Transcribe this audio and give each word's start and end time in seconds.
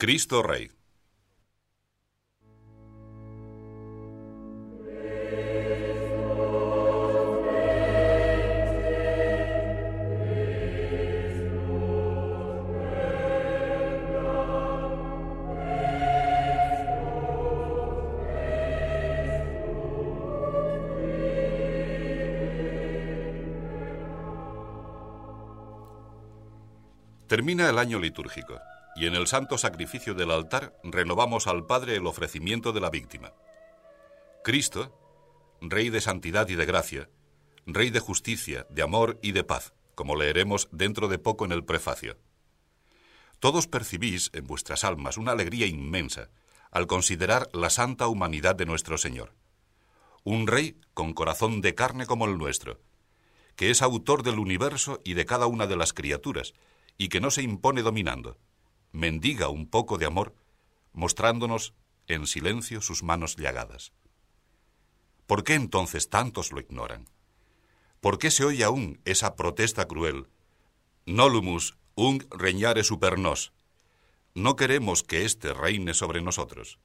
Cristo 0.00 0.42
Rey. 0.42 0.70
Termina 27.28 27.68
el 27.68 27.78
año 27.78 27.98
litúrgico 27.98 28.58
y 29.00 29.06
en 29.06 29.14
el 29.14 29.26
santo 29.26 29.56
sacrificio 29.56 30.12
del 30.12 30.30
altar 30.30 30.78
renovamos 30.84 31.46
al 31.46 31.64
Padre 31.64 31.96
el 31.96 32.06
ofrecimiento 32.06 32.72
de 32.72 32.80
la 32.80 32.90
víctima. 32.90 33.32
Cristo, 34.44 34.94
Rey 35.62 35.88
de 35.88 36.02
santidad 36.02 36.46
y 36.50 36.54
de 36.54 36.66
gracia, 36.66 37.08
Rey 37.64 37.88
de 37.88 38.00
justicia, 38.00 38.66
de 38.68 38.82
amor 38.82 39.18
y 39.22 39.32
de 39.32 39.42
paz, 39.42 39.72
como 39.94 40.16
leeremos 40.16 40.68
dentro 40.70 41.08
de 41.08 41.18
poco 41.18 41.46
en 41.46 41.52
el 41.52 41.64
prefacio. 41.64 42.18
Todos 43.38 43.66
percibís 43.66 44.28
en 44.34 44.46
vuestras 44.46 44.84
almas 44.84 45.16
una 45.16 45.32
alegría 45.32 45.66
inmensa 45.66 46.28
al 46.70 46.86
considerar 46.86 47.48
la 47.54 47.70
santa 47.70 48.06
humanidad 48.06 48.54
de 48.54 48.66
nuestro 48.66 48.98
Señor. 48.98 49.32
Un 50.24 50.46
Rey 50.46 50.78
con 50.92 51.14
corazón 51.14 51.62
de 51.62 51.74
carne 51.74 52.04
como 52.04 52.26
el 52.26 52.36
nuestro, 52.36 52.82
que 53.56 53.70
es 53.70 53.80
autor 53.80 54.24
del 54.24 54.38
universo 54.38 55.00
y 55.04 55.14
de 55.14 55.24
cada 55.24 55.46
una 55.46 55.66
de 55.66 55.76
las 55.76 55.94
criaturas, 55.94 56.52
y 56.98 57.08
que 57.08 57.22
no 57.22 57.30
se 57.30 57.40
impone 57.40 57.80
dominando, 57.80 58.36
mendiga 58.92 59.48
un 59.48 59.68
poco 59.68 59.98
de 59.98 60.06
amor, 60.06 60.34
mostrándonos 60.92 61.74
en 62.06 62.26
silencio 62.26 62.80
sus 62.80 63.02
manos 63.02 63.36
llagadas. 63.36 63.92
¿Por 65.26 65.44
qué 65.44 65.54
entonces 65.54 66.08
tantos 66.08 66.52
lo 66.52 66.60
ignoran? 66.60 67.08
¿Por 68.00 68.18
qué 68.18 68.30
se 68.30 68.44
oye 68.44 68.64
aún 68.64 69.00
esa 69.04 69.36
protesta 69.36 69.86
cruel? 69.86 70.26
Nolumus 71.06 71.76
ung 71.94 72.24
reñare 72.30 72.82
super 72.82 73.18
nos. 73.18 73.52
No 74.34 74.56
queremos 74.56 75.02
que 75.02 75.24
éste 75.24 75.52
reine 75.52 75.94
sobre 75.94 76.22
nosotros. 76.22 76.78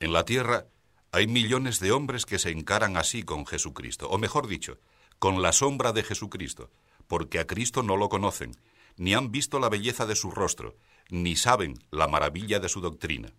En 0.00 0.12
la 0.12 0.24
tierra 0.24 0.66
hay 1.12 1.26
millones 1.26 1.80
de 1.80 1.92
hombres 1.92 2.26
que 2.26 2.38
se 2.38 2.50
encaran 2.50 2.96
así 2.96 3.22
con 3.22 3.46
Jesucristo, 3.46 4.08
o 4.08 4.18
mejor 4.18 4.46
dicho, 4.46 4.78
con 5.18 5.42
la 5.42 5.52
sombra 5.52 5.92
de 5.92 6.02
Jesucristo, 6.02 6.70
porque 7.06 7.38
a 7.38 7.46
Cristo 7.46 7.82
no 7.82 7.96
lo 7.96 8.08
conocen, 8.08 8.56
ni 8.96 9.14
han 9.14 9.30
visto 9.30 9.58
la 9.58 9.68
belleza 9.68 10.06
de 10.06 10.16
su 10.16 10.30
rostro, 10.30 10.76
ni 11.08 11.36
saben 11.36 11.78
la 11.90 12.08
maravilla 12.08 12.60
de 12.60 12.68
su 12.68 12.80
doctrina. 12.80 13.32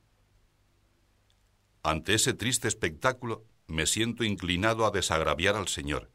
Ante 1.83 2.13
ese 2.13 2.33
triste 2.33 2.67
espectáculo 2.67 3.45
me 3.67 3.85
siento 3.85 4.23
inclinado 4.23 4.85
a 4.85 4.91
desagraviar 4.91 5.55
al 5.55 5.67
Señor. 5.67 6.11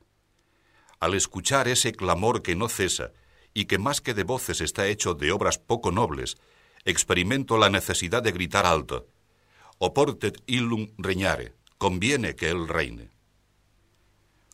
Al 1.00 1.14
escuchar 1.14 1.68
ese 1.68 1.92
clamor 1.92 2.42
que 2.42 2.56
no 2.56 2.68
cesa 2.68 3.12
y 3.52 3.66
que 3.66 3.78
más 3.78 4.00
que 4.00 4.14
de 4.14 4.24
voces 4.24 4.60
está 4.60 4.86
hecho 4.88 5.14
de 5.14 5.32
obras 5.32 5.58
poco 5.58 5.92
nobles, 5.92 6.36
experimento 6.84 7.56
la 7.56 7.70
necesidad 7.70 8.22
de 8.22 8.32
gritar 8.32 8.66
alto, 8.66 9.08
Oportet 9.78 10.40
illum 10.46 10.92
reñare, 10.98 11.54
conviene 11.78 12.36
que 12.36 12.48
Él 12.48 12.68
reine. 12.68 13.10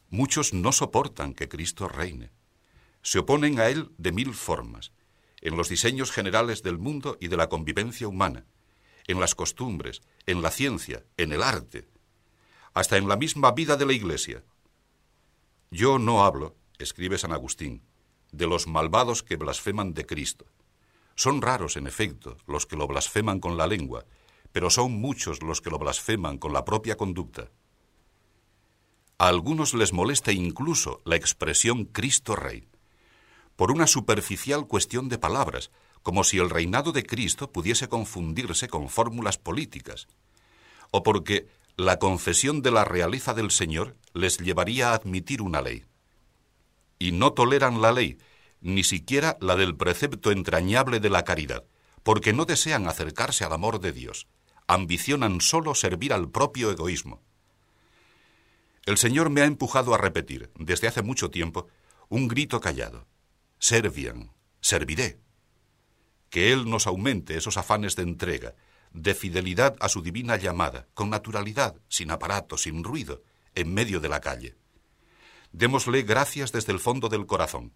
Muchos 0.09 0.55
no 0.55 0.73
soportan 0.73 1.35
que 1.35 1.49
Cristo 1.49 1.89
reine. 1.89 2.31
Se 3.03 3.19
oponen 3.19 3.61
a 3.61 3.69
Él 3.69 3.91
de 3.99 4.13
mil 4.13 4.35
formas, 4.35 4.93
en 5.41 5.57
los 5.57 5.69
diseños 5.69 6.13
generales 6.13 6.63
del 6.63 6.79
mundo 6.79 7.17
y 7.21 7.29
de 7.29 7.37
la 7.37 7.49
convivencia 7.49 8.09
humana, 8.09 8.45
en 9.07 9.21
las 9.21 9.35
costumbres, 9.35 10.03
en 10.27 10.43
la 10.43 10.51
ciencia, 10.51 11.05
en 11.17 11.33
el 11.33 11.43
arte, 11.43 11.89
hasta 12.75 12.97
en 12.97 13.09
la 13.09 13.17
misma 13.17 13.53
vida 13.53 13.77
de 13.77 13.87
la 13.87 13.93
Iglesia. 13.93 14.45
Yo 15.71 15.99
no 15.99 16.25
hablo, 16.25 16.57
escribe 16.79 17.19
San 17.19 17.33
Agustín, 17.33 17.83
de 18.33 18.47
los 18.47 18.67
malvados 18.67 19.23
que 19.23 19.37
blasfeman 19.37 19.95
de 19.95 20.07
Cristo. 20.07 20.47
Son 21.15 21.43
raros, 21.43 21.77
en 21.77 21.87
efecto, 21.87 22.37
los 22.47 22.67
que 22.67 22.77
lo 22.77 22.87
blasfeman 22.87 23.41
con 23.41 23.57
la 23.57 23.67
lengua, 23.67 24.05
pero 24.53 24.71
son 24.71 24.93
muchos 24.93 25.43
los 25.43 25.61
que 25.61 25.71
lo 25.71 25.79
blasfeman 25.79 26.39
con 26.39 26.53
la 26.53 26.65
propia 26.65 26.97
conducta. 26.97 27.51
A 29.19 29.29
algunos 29.29 29.75
les 29.75 29.93
molesta 29.93 30.33
incluso 30.33 31.03
la 31.05 31.17
expresión 31.17 31.85
Cristo 31.85 32.37
Rey 32.37 32.70
por 33.61 33.73
una 33.73 33.87
superficial 33.87 34.67
cuestión 34.67 35.11
de 35.11 35.19
palabras, 35.19 35.71
como 36.03 36.25
si 36.25 36.39
el 36.39 36.49
reinado 36.49 36.93
de 36.93 37.05
Cristo 37.05 37.53
pudiese 37.53 37.91
confundirse 37.91 38.69
con 38.69 38.89
fórmulas 38.89 39.37
políticas, 39.37 40.09
o 40.93 41.03
porque 41.03 41.47
la 41.77 41.99
confesión 41.99 42.63
de 42.63 42.71
la 42.71 42.87
realeza 42.87 43.35
del 43.35 43.51
Señor 43.51 43.99
les 44.15 44.39
llevaría 44.39 44.89
a 44.89 44.95
admitir 44.95 45.43
una 45.43 45.61
ley. 45.61 45.85
Y 46.99 47.13
no 47.13 47.35
toleran 47.35 47.83
la 47.83 47.93
ley, 47.93 48.17
ni 48.63 48.83
siquiera 48.83 49.37
la 49.43 49.57
del 49.57 49.77
precepto 49.77 50.31
entrañable 50.31 50.99
de 50.99 51.11
la 51.11 51.25
caridad, 51.25 51.65
porque 52.03 52.33
no 52.33 52.47
desean 52.47 52.89
acercarse 52.89 53.45
al 53.45 53.53
amor 53.53 53.79
de 53.79 53.93
Dios, 53.93 54.27
ambicionan 54.69 55.43
solo 55.43 55.75
servir 55.75 56.15
al 56.15 56.31
propio 56.31 56.71
egoísmo. 56.71 57.21
El 58.87 58.97
Señor 58.97 59.29
me 59.29 59.43
ha 59.43 59.45
empujado 59.45 59.93
a 59.93 59.99
repetir, 59.99 60.51
desde 60.59 60.89
hace 60.89 61.03
mucho 61.03 61.31
tiempo, 61.31 61.69
un 62.09 62.27
grito 62.27 62.59
callado 62.59 63.07
servian, 63.61 64.33
serviré. 64.61 65.21
Que 66.31 66.53
Él 66.53 66.69
nos 66.69 66.87
aumente 66.87 67.37
esos 67.37 67.57
afanes 67.59 67.95
de 67.95 68.03
entrega, 68.03 68.55
de 68.93 69.15
fidelidad 69.15 69.77
a 69.81 69.89
su 69.89 70.03
divina 70.03 70.37
llamada, 70.37 70.89
con 70.95 71.11
naturalidad, 71.11 71.77
sin 71.89 72.11
aparato, 72.11 72.57
sin 72.57 72.83
ruido, 72.83 73.23
en 73.55 73.73
medio 73.73 74.01
de 74.01 74.09
la 74.09 74.21
calle. 74.21 74.57
Démosle 75.53 76.03
gracias 76.03 76.53
desde 76.53 76.73
el 76.73 76.81
fondo 76.81 77.09
del 77.09 77.27
corazón. 77.27 77.73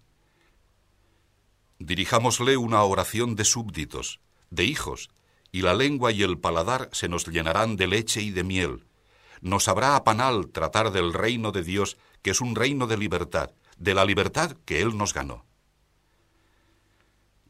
Dirijámosle 1.78 2.56
una 2.56 2.82
oración 2.82 3.36
de 3.36 3.44
súbditos, 3.44 4.20
de 4.50 4.64
hijos, 4.64 5.10
y 5.52 5.62
la 5.62 5.74
lengua 5.74 6.12
y 6.12 6.22
el 6.22 6.38
paladar 6.38 6.88
se 6.92 7.08
nos 7.08 7.26
llenarán 7.26 7.76
de 7.76 7.88
leche 7.88 8.22
y 8.22 8.30
de 8.30 8.42
miel. 8.42 8.86
Nos 9.40 9.68
habrá 9.68 9.96
a 9.96 10.04
panal 10.04 10.48
tratar 10.50 10.92
del 10.92 11.12
reino 11.12 11.52
de 11.52 11.62
Dios, 11.62 11.98
que 12.22 12.30
es 12.30 12.40
un 12.40 12.54
reino 12.54 12.86
de 12.86 12.96
libertad, 12.96 13.50
de 13.76 13.94
la 13.94 14.04
libertad 14.04 14.56
que 14.64 14.80
Él 14.80 14.96
nos 14.96 15.12
ganó. 15.12 15.44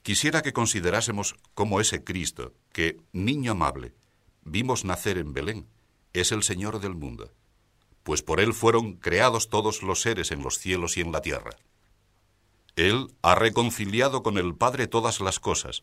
Quisiera 0.04 0.42
que 0.42 0.52
considerásemos 0.52 1.34
cómo 1.54 1.80
ese 1.80 2.04
Cristo, 2.04 2.52
que, 2.74 3.00
niño 3.14 3.52
amable, 3.52 3.94
vimos 4.42 4.84
nacer 4.84 5.16
en 5.16 5.32
Belén, 5.32 5.66
es 6.12 6.30
el 6.30 6.42
Señor 6.42 6.78
del 6.78 6.94
mundo, 6.94 7.32
pues 8.02 8.20
por 8.20 8.38
Él 8.38 8.52
fueron 8.52 8.96
creados 8.96 9.48
todos 9.48 9.82
los 9.82 10.02
seres 10.02 10.30
en 10.30 10.42
los 10.42 10.58
cielos 10.58 10.98
y 10.98 11.00
en 11.00 11.10
la 11.10 11.22
tierra. 11.22 11.56
Él 12.76 13.14
ha 13.22 13.34
reconciliado 13.34 14.22
con 14.22 14.36
el 14.36 14.54
Padre 14.54 14.88
todas 14.88 15.22
las 15.22 15.40
cosas, 15.40 15.80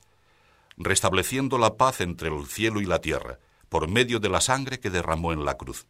restableciendo 0.77 1.57
la 1.57 1.75
paz 1.75 1.99
entre 1.99 2.29
el 2.29 2.45
cielo 2.45 2.79
y 2.79 2.85
la 2.85 3.01
tierra, 3.01 3.39
por 3.69 3.87
medio 3.87 4.19
de 4.19 4.29
la 4.29 4.39
sangre 4.39 4.79
que 4.79 4.91
derramó 4.91 5.33
en 5.33 5.45
la 5.45 5.57
cruz. 5.57 5.87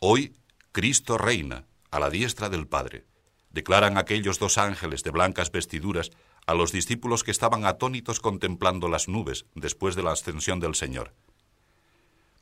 Hoy 0.00 0.34
Cristo 0.72 1.16
reina 1.16 1.68
a 1.92 2.00
la 2.00 2.10
diestra 2.10 2.48
del 2.48 2.66
Padre, 2.66 3.04
declaran 3.50 3.98
aquellos 3.98 4.40
dos 4.40 4.58
ángeles 4.58 5.04
de 5.04 5.12
blancas 5.12 5.52
vestiduras 5.52 6.10
a 6.46 6.54
los 6.54 6.72
discípulos 6.72 7.24
que 7.24 7.30
estaban 7.30 7.64
atónitos 7.64 8.20
contemplando 8.20 8.88
las 8.88 9.08
nubes 9.08 9.46
después 9.54 9.96
de 9.96 10.02
la 10.02 10.12
ascensión 10.12 10.60
del 10.60 10.74
Señor. 10.74 11.12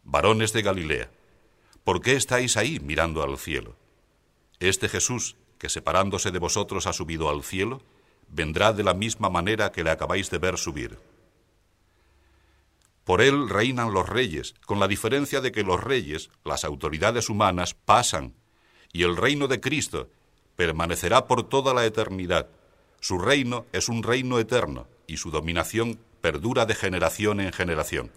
Varones 0.04 0.52
de 0.52 0.62
Galilea, 0.62 1.10
¿por 1.84 2.00
qué 2.00 2.14
estáis 2.14 2.56
ahí 2.56 2.80
mirando 2.80 3.22
al 3.22 3.38
cielo? 3.38 3.76
Este 4.58 4.88
Jesús, 4.88 5.36
que 5.58 5.68
separándose 5.68 6.30
de 6.30 6.38
vosotros 6.38 6.86
ha 6.86 6.92
subido 6.92 7.30
al 7.30 7.44
cielo, 7.44 7.82
vendrá 8.28 8.72
de 8.72 8.82
la 8.82 8.94
misma 8.94 9.30
manera 9.30 9.70
que 9.70 9.84
le 9.84 9.90
acabáis 9.90 10.30
de 10.30 10.38
ver 10.38 10.58
subir. 10.58 10.98
Por 13.04 13.20
él 13.20 13.48
reinan 13.48 13.92
los 13.92 14.08
reyes, 14.08 14.54
con 14.64 14.80
la 14.80 14.88
diferencia 14.88 15.40
de 15.40 15.52
que 15.52 15.64
los 15.64 15.82
reyes, 15.82 16.30
las 16.44 16.64
autoridades 16.64 17.28
humanas, 17.28 17.74
pasan, 17.74 18.34
y 18.92 19.02
el 19.02 19.16
reino 19.16 19.48
de 19.48 19.60
Cristo 19.60 20.08
permanecerá 20.56 21.26
por 21.26 21.48
toda 21.48 21.74
la 21.74 21.84
eternidad 21.84 22.48
su 23.02 23.18
reino 23.18 23.66
es 23.72 23.88
un 23.88 24.04
reino 24.04 24.38
eterno 24.38 24.86
y 25.08 25.16
su 25.16 25.32
dominación 25.32 25.98
perdura 26.20 26.66
de 26.66 26.76
generación 26.76 27.40
en 27.40 27.52
generación. 27.52 28.12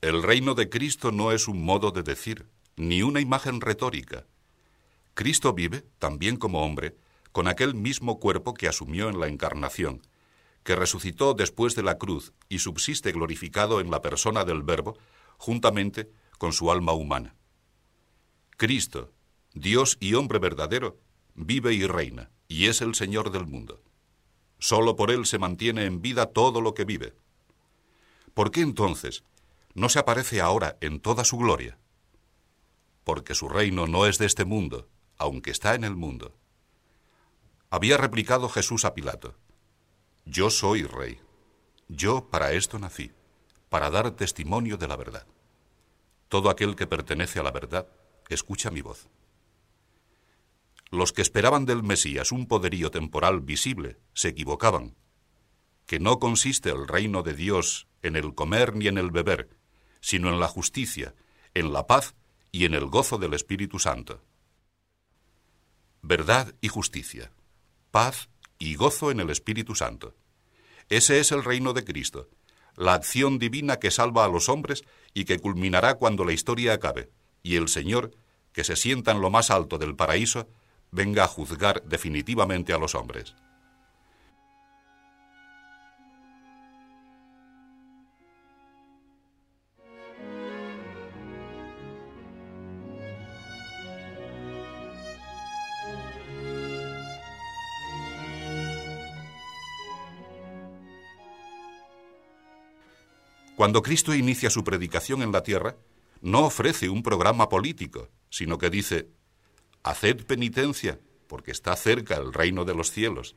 El 0.00 0.22
reino 0.22 0.54
de 0.54 0.68
Cristo 0.68 1.10
no 1.10 1.32
es 1.32 1.48
un 1.48 1.64
modo 1.64 1.90
de 1.90 2.04
decir, 2.04 2.46
ni 2.76 3.02
una 3.02 3.18
imagen 3.18 3.60
retórica. 3.60 4.26
Cristo 5.14 5.54
vive, 5.54 5.84
también 5.98 6.36
como 6.36 6.64
hombre, 6.64 6.96
con 7.32 7.48
aquel 7.48 7.74
mismo 7.74 8.20
cuerpo 8.20 8.54
que 8.54 8.68
asumió 8.68 9.08
en 9.08 9.18
la 9.18 9.26
encarnación, 9.26 10.02
que 10.62 10.76
resucitó 10.76 11.34
después 11.34 11.74
de 11.74 11.82
la 11.82 11.98
cruz 11.98 12.32
y 12.48 12.60
subsiste 12.60 13.10
glorificado 13.10 13.80
en 13.80 13.90
la 13.90 14.00
persona 14.02 14.44
del 14.44 14.62
Verbo, 14.62 14.96
juntamente 15.36 16.08
con 16.38 16.52
su 16.52 16.70
alma 16.70 16.92
humana. 16.92 17.34
Cristo, 18.56 19.12
Dios 19.52 19.96
y 19.98 20.14
hombre 20.14 20.38
verdadero, 20.38 21.00
vive 21.34 21.74
y 21.74 21.88
reina 21.88 22.30
y 22.52 22.66
es 22.66 22.82
el 22.82 22.94
Señor 22.94 23.30
del 23.30 23.46
mundo. 23.46 23.80
Solo 24.58 24.94
por 24.94 25.10
Él 25.10 25.24
se 25.24 25.38
mantiene 25.38 25.86
en 25.86 26.02
vida 26.02 26.26
todo 26.26 26.60
lo 26.60 26.74
que 26.74 26.84
vive. 26.84 27.14
¿por 28.34 28.50
qué 28.50 28.60
entonces 28.60 29.24
no 29.74 29.88
se 29.88 29.98
aparece 29.98 30.40
ahora 30.42 30.76
en 30.80 31.00
toda 31.00 31.24
su 31.24 31.38
gloria? 31.38 31.78
Porque 33.04 33.34
su 33.34 33.48
reino 33.48 33.86
no 33.86 34.06
es 34.06 34.18
de 34.18 34.26
este 34.26 34.44
mundo, 34.44 34.88
aunque 35.16 35.50
está 35.50 35.74
en 35.74 35.84
el 35.84 35.96
mundo. 35.96 36.34
Había 37.70 37.96
replicado 37.96 38.50
Jesús 38.50 38.84
a 38.84 38.94
Pilato, 38.94 39.34
Yo 40.26 40.50
soy 40.50 40.84
rey. 40.84 41.20
Yo 41.88 42.28
para 42.30 42.52
esto 42.52 42.78
nací, 42.78 43.12
para 43.70 43.88
dar 43.90 44.10
testimonio 44.12 44.76
de 44.76 44.88
la 44.88 44.96
verdad. 44.96 45.26
Todo 46.28 46.50
aquel 46.50 46.76
que 46.76 46.86
pertenece 46.86 47.40
a 47.40 47.42
la 47.42 47.50
verdad, 47.50 47.86
escucha 48.28 48.70
mi 48.70 48.82
voz. 48.82 49.08
Los 50.92 51.14
que 51.14 51.22
esperaban 51.22 51.64
del 51.64 51.82
Mesías 51.82 52.32
un 52.32 52.46
poderío 52.46 52.90
temporal 52.90 53.40
visible 53.40 53.96
se 54.12 54.28
equivocaban, 54.28 54.94
que 55.86 55.98
no 55.98 56.18
consiste 56.18 56.68
el 56.68 56.86
reino 56.86 57.22
de 57.22 57.32
Dios 57.32 57.88
en 58.02 58.14
el 58.14 58.34
comer 58.34 58.76
ni 58.76 58.88
en 58.88 58.98
el 58.98 59.10
beber, 59.10 59.48
sino 60.02 60.28
en 60.28 60.38
la 60.38 60.48
justicia, 60.48 61.14
en 61.54 61.72
la 61.72 61.86
paz 61.86 62.14
y 62.50 62.66
en 62.66 62.74
el 62.74 62.84
gozo 62.84 63.16
del 63.16 63.32
Espíritu 63.32 63.78
Santo. 63.78 64.22
Verdad 66.02 66.54
y 66.60 66.68
justicia, 66.68 67.32
paz 67.90 68.28
y 68.58 68.74
gozo 68.74 69.10
en 69.10 69.20
el 69.20 69.30
Espíritu 69.30 69.74
Santo. 69.74 70.14
Ese 70.90 71.20
es 71.20 71.32
el 71.32 71.42
reino 71.42 71.72
de 71.72 71.84
Cristo, 71.84 72.28
la 72.76 72.92
acción 72.92 73.38
divina 73.38 73.78
que 73.78 73.90
salva 73.90 74.26
a 74.26 74.28
los 74.28 74.50
hombres 74.50 74.84
y 75.14 75.24
que 75.24 75.38
culminará 75.38 75.94
cuando 75.94 76.26
la 76.26 76.34
historia 76.34 76.74
acabe, 76.74 77.10
y 77.42 77.56
el 77.56 77.68
Señor, 77.68 78.14
que 78.52 78.62
se 78.62 78.76
sienta 78.76 79.12
en 79.12 79.22
lo 79.22 79.30
más 79.30 79.50
alto 79.50 79.78
del 79.78 79.96
paraíso, 79.96 80.48
venga 80.92 81.24
a 81.24 81.28
juzgar 81.28 81.82
definitivamente 81.84 82.72
a 82.72 82.78
los 82.78 82.94
hombres. 82.94 83.34
Cuando 103.56 103.82
Cristo 103.82 104.12
inicia 104.12 104.50
su 104.50 104.64
predicación 104.64 105.22
en 105.22 105.30
la 105.30 105.42
tierra, 105.42 105.76
no 106.20 106.46
ofrece 106.46 106.88
un 106.88 107.02
programa 107.02 107.48
político, 107.48 108.08
sino 108.28 108.58
que 108.58 108.70
dice, 108.70 109.08
Haced 109.82 110.26
penitencia, 110.26 111.00
porque 111.26 111.50
está 111.50 111.74
cerca 111.76 112.16
el 112.16 112.32
reino 112.32 112.64
de 112.64 112.74
los 112.74 112.90
cielos. 112.90 113.36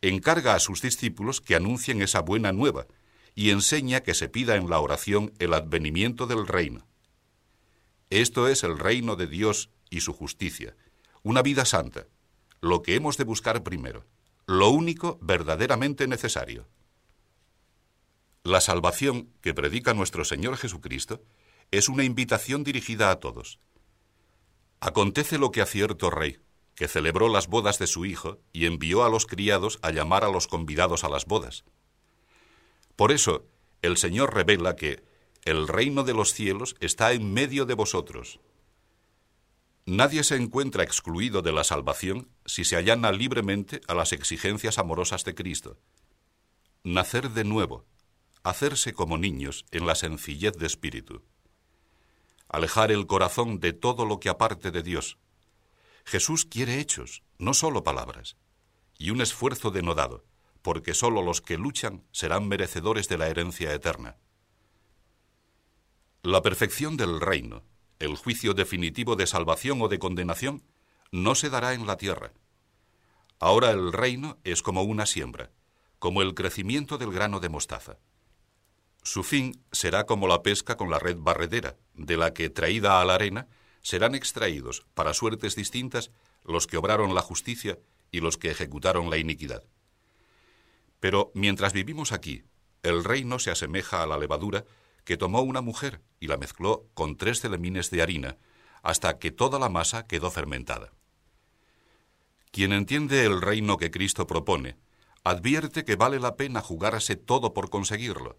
Encarga 0.00 0.54
a 0.54 0.60
sus 0.60 0.80
discípulos 0.80 1.40
que 1.40 1.56
anuncien 1.56 2.02
esa 2.02 2.20
buena 2.20 2.52
nueva 2.52 2.86
y 3.34 3.50
enseña 3.50 4.00
que 4.00 4.14
se 4.14 4.28
pida 4.28 4.56
en 4.56 4.70
la 4.70 4.80
oración 4.80 5.32
el 5.38 5.54
advenimiento 5.54 6.26
del 6.26 6.46
reino. 6.46 6.86
Esto 8.10 8.48
es 8.48 8.64
el 8.64 8.78
reino 8.78 9.16
de 9.16 9.26
Dios 9.26 9.70
y 9.90 10.00
su 10.00 10.12
justicia, 10.12 10.76
una 11.22 11.42
vida 11.42 11.64
santa, 11.64 12.06
lo 12.60 12.82
que 12.82 12.94
hemos 12.94 13.16
de 13.16 13.24
buscar 13.24 13.62
primero, 13.62 14.06
lo 14.46 14.70
único 14.70 15.18
verdaderamente 15.20 16.06
necesario. 16.06 16.66
La 18.44 18.60
salvación 18.60 19.28
que 19.42 19.52
predica 19.52 19.92
nuestro 19.94 20.24
Señor 20.24 20.56
Jesucristo 20.56 21.22
es 21.70 21.88
una 21.88 22.04
invitación 22.04 22.64
dirigida 22.64 23.10
a 23.10 23.20
todos. 23.20 23.58
Acontece 24.80 25.38
lo 25.38 25.50
que 25.50 25.60
a 25.60 25.66
cierto 25.66 26.10
rey, 26.10 26.38
que 26.74 26.86
celebró 26.86 27.28
las 27.28 27.48
bodas 27.48 27.78
de 27.80 27.88
su 27.88 28.06
hijo 28.06 28.38
y 28.52 28.66
envió 28.66 29.04
a 29.04 29.08
los 29.08 29.26
criados 29.26 29.80
a 29.82 29.90
llamar 29.90 30.24
a 30.24 30.30
los 30.30 30.46
convidados 30.46 31.02
a 31.02 31.08
las 31.08 31.26
bodas. 31.26 31.64
Por 32.94 33.10
eso, 33.10 33.44
el 33.82 33.96
Señor 33.96 34.34
revela 34.34 34.76
que 34.76 35.02
el 35.44 35.66
reino 35.66 36.04
de 36.04 36.14
los 36.14 36.32
cielos 36.32 36.76
está 36.80 37.12
en 37.12 37.32
medio 37.32 37.64
de 37.66 37.74
vosotros. 37.74 38.40
Nadie 39.86 40.22
se 40.22 40.36
encuentra 40.36 40.84
excluido 40.84 41.42
de 41.42 41.52
la 41.52 41.64
salvación 41.64 42.28
si 42.44 42.64
se 42.64 42.76
allana 42.76 43.10
libremente 43.10 43.80
a 43.88 43.94
las 43.94 44.12
exigencias 44.12 44.78
amorosas 44.78 45.24
de 45.24 45.34
Cristo. 45.34 45.78
Nacer 46.84 47.30
de 47.30 47.44
nuevo, 47.44 47.86
hacerse 48.42 48.92
como 48.92 49.18
niños 49.18 49.64
en 49.70 49.86
la 49.86 49.94
sencillez 49.94 50.56
de 50.58 50.66
espíritu, 50.66 51.22
alejar 52.48 52.90
el 52.90 53.06
corazón 53.06 53.60
de 53.60 53.72
todo 53.72 54.04
lo 54.04 54.20
que 54.20 54.28
aparte 54.28 54.70
de 54.70 54.82
Dios. 54.82 55.18
Jesús 56.04 56.44
quiere 56.44 56.80
hechos, 56.80 57.22
no 57.38 57.54
solo 57.54 57.84
palabras, 57.84 58.36
y 58.96 59.10
un 59.10 59.20
esfuerzo 59.20 59.70
denodado, 59.70 60.24
porque 60.62 60.94
sólo 60.94 61.22
los 61.22 61.40
que 61.40 61.58
luchan 61.58 62.04
serán 62.12 62.48
merecedores 62.48 63.08
de 63.08 63.18
la 63.18 63.28
herencia 63.28 63.72
eterna. 63.72 64.16
La 66.22 66.42
perfección 66.42 66.96
del 66.96 67.20
reino, 67.20 67.62
el 67.98 68.16
juicio 68.16 68.54
definitivo 68.54 69.16
de 69.16 69.26
salvación 69.26 69.80
o 69.82 69.88
de 69.88 69.98
condenación, 69.98 70.62
no 71.12 71.34
se 71.34 71.50
dará 71.50 71.74
en 71.74 71.86
la 71.86 71.96
tierra. 71.96 72.32
Ahora 73.38 73.70
el 73.70 73.92
reino 73.92 74.38
es 74.44 74.62
como 74.62 74.82
una 74.82 75.06
siembra, 75.06 75.50
como 75.98 76.22
el 76.22 76.34
crecimiento 76.34 76.98
del 76.98 77.12
grano 77.12 77.40
de 77.40 77.48
mostaza. 77.48 77.98
Su 79.08 79.24
fin 79.24 79.64
será 79.72 80.04
como 80.04 80.28
la 80.28 80.42
pesca 80.42 80.76
con 80.76 80.90
la 80.90 80.98
red 80.98 81.16
barredera, 81.18 81.78
de 81.94 82.18
la 82.18 82.34
que, 82.34 82.50
traída 82.50 83.00
a 83.00 83.06
la 83.06 83.14
arena, 83.14 83.48
serán 83.80 84.14
extraídos, 84.14 84.84
para 84.92 85.14
suertes 85.14 85.56
distintas, 85.56 86.10
los 86.44 86.66
que 86.66 86.76
obraron 86.76 87.14
la 87.14 87.22
justicia 87.22 87.78
y 88.10 88.20
los 88.20 88.36
que 88.36 88.50
ejecutaron 88.50 89.08
la 89.08 89.16
iniquidad. 89.16 89.64
Pero 91.00 91.32
mientras 91.34 91.72
vivimos 91.72 92.12
aquí, 92.12 92.42
el 92.82 93.02
reino 93.02 93.38
se 93.38 93.50
asemeja 93.50 94.02
a 94.02 94.06
la 94.06 94.18
levadura 94.18 94.66
que 95.04 95.16
tomó 95.16 95.40
una 95.40 95.62
mujer 95.62 96.02
y 96.20 96.26
la 96.26 96.36
mezcló 96.36 96.84
con 96.92 97.16
tres 97.16 97.40
celemines 97.40 97.90
de 97.90 98.02
harina, 98.02 98.36
hasta 98.82 99.18
que 99.18 99.30
toda 99.30 99.58
la 99.58 99.70
masa 99.70 100.06
quedó 100.06 100.30
fermentada. 100.30 100.92
Quien 102.50 102.74
entiende 102.74 103.24
el 103.24 103.40
reino 103.40 103.78
que 103.78 103.90
Cristo 103.90 104.26
propone, 104.26 104.76
advierte 105.24 105.86
que 105.86 105.96
vale 105.96 106.20
la 106.20 106.36
pena 106.36 106.60
jugarse 106.60 107.16
todo 107.16 107.54
por 107.54 107.70
conseguirlo, 107.70 108.36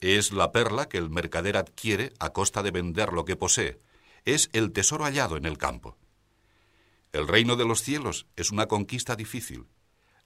es 0.00 0.32
la 0.32 0.52
perla 0.52 0.88
que 0.88 0.98
el 0.98 1.10
mercader 1.10 1.56
adquiere 1.56 2.12
a 2.18 2.30
costa 2.30 2.62
de 2.62 2.70
vender 2.70 3.12
lo 3.12 3.24
que 3.24 3.36
posee. 3.36 3.80
Es 4.24 4.50
el 4.52 4.72
tesoro 4.72 5.04
hallado 5.04 5.36
en 5.36 5.46
el 5.46 5.58
campo. 5.58 5.96
El 7.12 7.28
reino 7.28 7.56
de 7.56 7.64
los 7.64 7.80
cielos 7.82 8.26
es 8.36 8.50
una 8.50 8.66
conquista 8.66 9.16
difícil. 9.16 9.66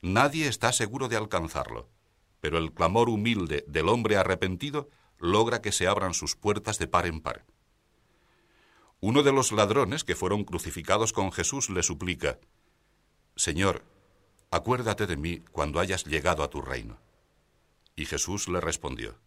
Nadie 0.02 0.48
está 0.48 0.72
seguro 0.72 1.08
de 1.08 1.16
alcanzarlo, 1.16 1.88
pero 2.40 2.58
el 2.58 2.72
clamor 2.72 3.08
humilde 3.08 3.64
del 3.68 3.88
hombre 3.88 4.16
arrepentido 4.16 4.88
logra 5.18 5.60
que 5.60 5.72
se 5.72 5.86
abran 5.86 6.14
sus 6.14 6.34
puertas 6.34 6.78
de 6.78 6.88
par 6.88 7.06
en 7.06 7.20
par. 7.20 7.44
Uno 9.00 9.22
de 9.22 9.32
los 9.32 9.52
ladrones 9.52 10.04
que 10.04 10.16
fueron 10.16 10.44
crucificados 10.44 11.12
con 11.12 11.32
Jesús 11.32 11.70
le 11.70 11.82
suplica, 11.82 12.38
Señor, 13.36 13.84
acuérdate 14.50 15.06
de 15.06 15.16
mí 15.16 15.40
cuando 15.52 15.80
hayas 15.80 16.04
llegado 16.04 16.42
a 16.42 16.50
tu 16.50 16.60
reino. 16.60 16.98
Y 17.94 18.06
Jesús 18.06 18.48
le 18.48 18.60
respondió, 18.60 19.18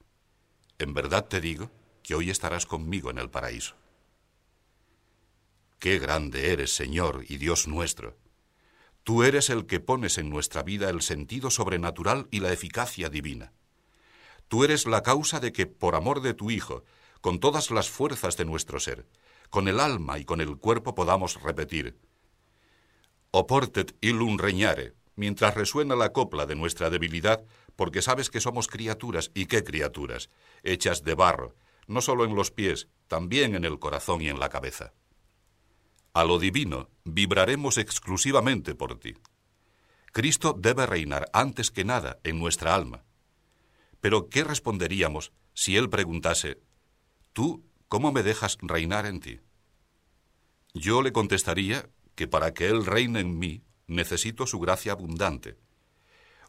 en 0.79 0.93
verdad 0.93 1.27
te 1.27 1.41
digo 1.41 1.71
que 2.01 2.15
hoy 2.15 2.29
estarás 2.29 2.65
conmigo 2.65 3.09
en 3.09 3.17
el 3.17 3.29
paraíso. 3.29 3.75
Qué 5.79 5.99
grande 5.99 6.51
eres, 6.51 6.75
Señor 6.75 7.25
y 7.27 7.37
Dios 7.37 7.67
nuestro. 7.67 8.17
Tú 9.03 9.23
eres 9.23 9.49
el 9.49 9.65
que 9.65 9.79
pones 9.79 10.17
en 10.17 10.29
nuestra 10.29 10.63
vida 10.63 10.89
el 10.89 11.01
sentido 11.01 11.49
sobrenatural 11.49 12.27
y 12.31 12.39
la 12.39 12.53
eficacia 12.53 13.09
divina. 13.09 13.51
Tú 14.47 14.63
eres 14.63 14.85
la 14.85 15.03
causa 15.03 15.39
de 15.39 15.51
que, 15.51 15.65
por 15.65 15.95
amor 15.95 16.21
de 16.21 16.33
tu 16.33 16.51
Hijo, 16.51 16.83
con 17.19 17.39
todas 17.39 17.71
las 17.71 17.89
fuerzas 17.89 18.37
de 18.37 18.45
nuestro 18.45 18.79
ser, 18.79 19.05
con 19.49 19.67
el 19.67 19.79
alma 19.79 20.19
y 20.19 20.25
con 20.25 20.41
el 20.41 20.57
cuerpo 20.57 20.95
podamos 20.95 21.41
repetir, 21.41 21.97
Oportet 23.35 23.95
illum 23.99 24.37
reñare, 24.37 24.93
mientras 25.15 25.55
resuena 25.55 25.95
la 25.95 26.13
copla 26.13 26.45
de 26.45 26.55
nuestra 26.55 26.91
debilidad, 26.91 27.43
porque 27.75 28.01
sabes 28.01 28.29
que 28.29 28.39
somos 28.39 28.67
criaturas, 28.67 29.31
y 29.33 29.45
qué 29.45 29.63
criaturas, 29.63 30.29
hechas 30.63 31.03
de 31.03 31.15
barro, 31.15 31.55
no 31.87 32.01
solo 32.01 32.25
en 32.25 32.35
los 32.35 32.51
pies, 32.51 32.87
también 33.07 33.55
en 33.55 33.65
el 33.65 33.79
corazón 33.79 34.21
y 34.21 34.29
en 34.29 34.39
la 34.39 34.49
cabeza. 34.49 34.93
A 36.13 36.23
lo 36.23 36.37
divino 36.37 36.89
vibraremos 37.03 37.77
exclusivamente 37.77 38.75
por 38.75 38.99
ti. 38.99 39.15
Cristo 40.11 40.55
debe 40.57 40.85
reinar 40.85 41.25
antes 41.33 41.71
que 41.71 41.83
nada 41.83 42.19
en 42.23 42.37
nuestra 42.37 42.75
alma. 42.75 43.03
Pero 43.99 44.29
¿qué 44.29 44.43
responderíamos 44.43 45.31
si 45.53 45.75
Él 45.75 45.89
preguntase, 45.89 46.59
¿tú 47.33 47.65
cómo 47.87 48.11
me 48.11 48.21
dejas 48.21 48.57
reinar 48.61 49.07
en 49.07 49.19
ti? 49.19 49.39
Yo 50.75 51.01
le 51.01 51.11
contestaría 51.11 51.89
que 52.15 52.27
para 52.27 52.53
que 52.53 52.67
Él 52.67 52.85
reine 52.85 53.21
en 53.21 53.39
mí 53.39 53.63
necesito 53.87 54.45
su 54.45 54.59
gracia 54.59 54.91
abundante, 54.91 55.57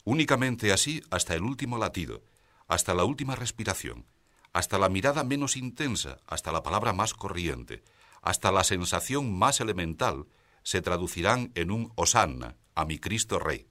Únicamente 0.04 0.72
así 0.72 1.02
hasta 1.10 1.34
el 1.34 1.42
último 1.42 1.78
latido, 1.78 2.22
hasta 2.68 2.94
la 2.94 3.04
última 3.04 3.36
respiración, 3.36 4.06
hasta 4.52 4.78
la 4.78 4.88
mirada 4.88 5.24
menos 5.24 5.56
intensa, 5.56 6.18
hasta 6.26 6.52
la 6.52 6.62
palabra 6.62 6.92
más 6.92 7.14
corriente, 7.14 7.82
hasta 8.22 8.52
la 8.52 8.64
sensación 8.64 9.36
más 9.36 9.60
elemental, 9.60 10.26
se 10.62 10.80
traducirán 10.80 11.52
en 11.54 11.70
un 11.70 11.92
hosanna 11.94 12.56
a 12.74 12.84
mi 12.84 12.98
Cristo 12.98 13.38
Rey. 13.38 13.66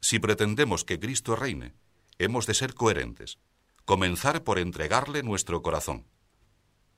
Si 0.00 0.18
pretendemos 0.18 0.84
que 0.84 0.98
Cristo 0.98 1.36
reine, 1.36 1.74
hemos 2.18 2.46
de 2.46 2.54
ser 2.54 2.74
coherentes, 2.74 3.38
comenzar 3.84 4.44
por 4.44 4.58
entregarle 4.58 5.22
nuestro 5.22 5.62
corazón. 5.62 6.06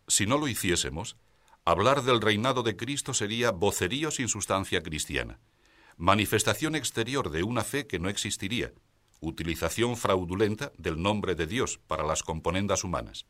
Si 0.06 0.26
no 0.26 0.38
lo 0.38 0.48
hiciésemos, 0.48 1.16
hablar 1.64 2.02
del 2.02 2.20
reinado 2.20 2.62
de 2.62 2.76
Cristo 2.76 3.14
sería 3.14 3.50
vocerío 3.50 4.10
sin 4.10 4.28
sustancia 4.28 4.82
cristiana, 4.82 5.40
manifestación 5.96 6.74
exterior 6.74 7.30
de 7.30 7.42
una 7.42 7.64
fe 7.64 7.86
que 7.86 7.98
no 7.98 8.08
existiría, 8.08 8.72
utilización 9.20 9.96
fraudulenta 9.96 10.72
del 10.76 11.00
nombre 11.00 11.34
de 11.34 11.46
Dios 11.46 11.78
para 11.86 12.04
las 12.04 12.22
componendas 12.22 12.84
humanas. 12.84 13.26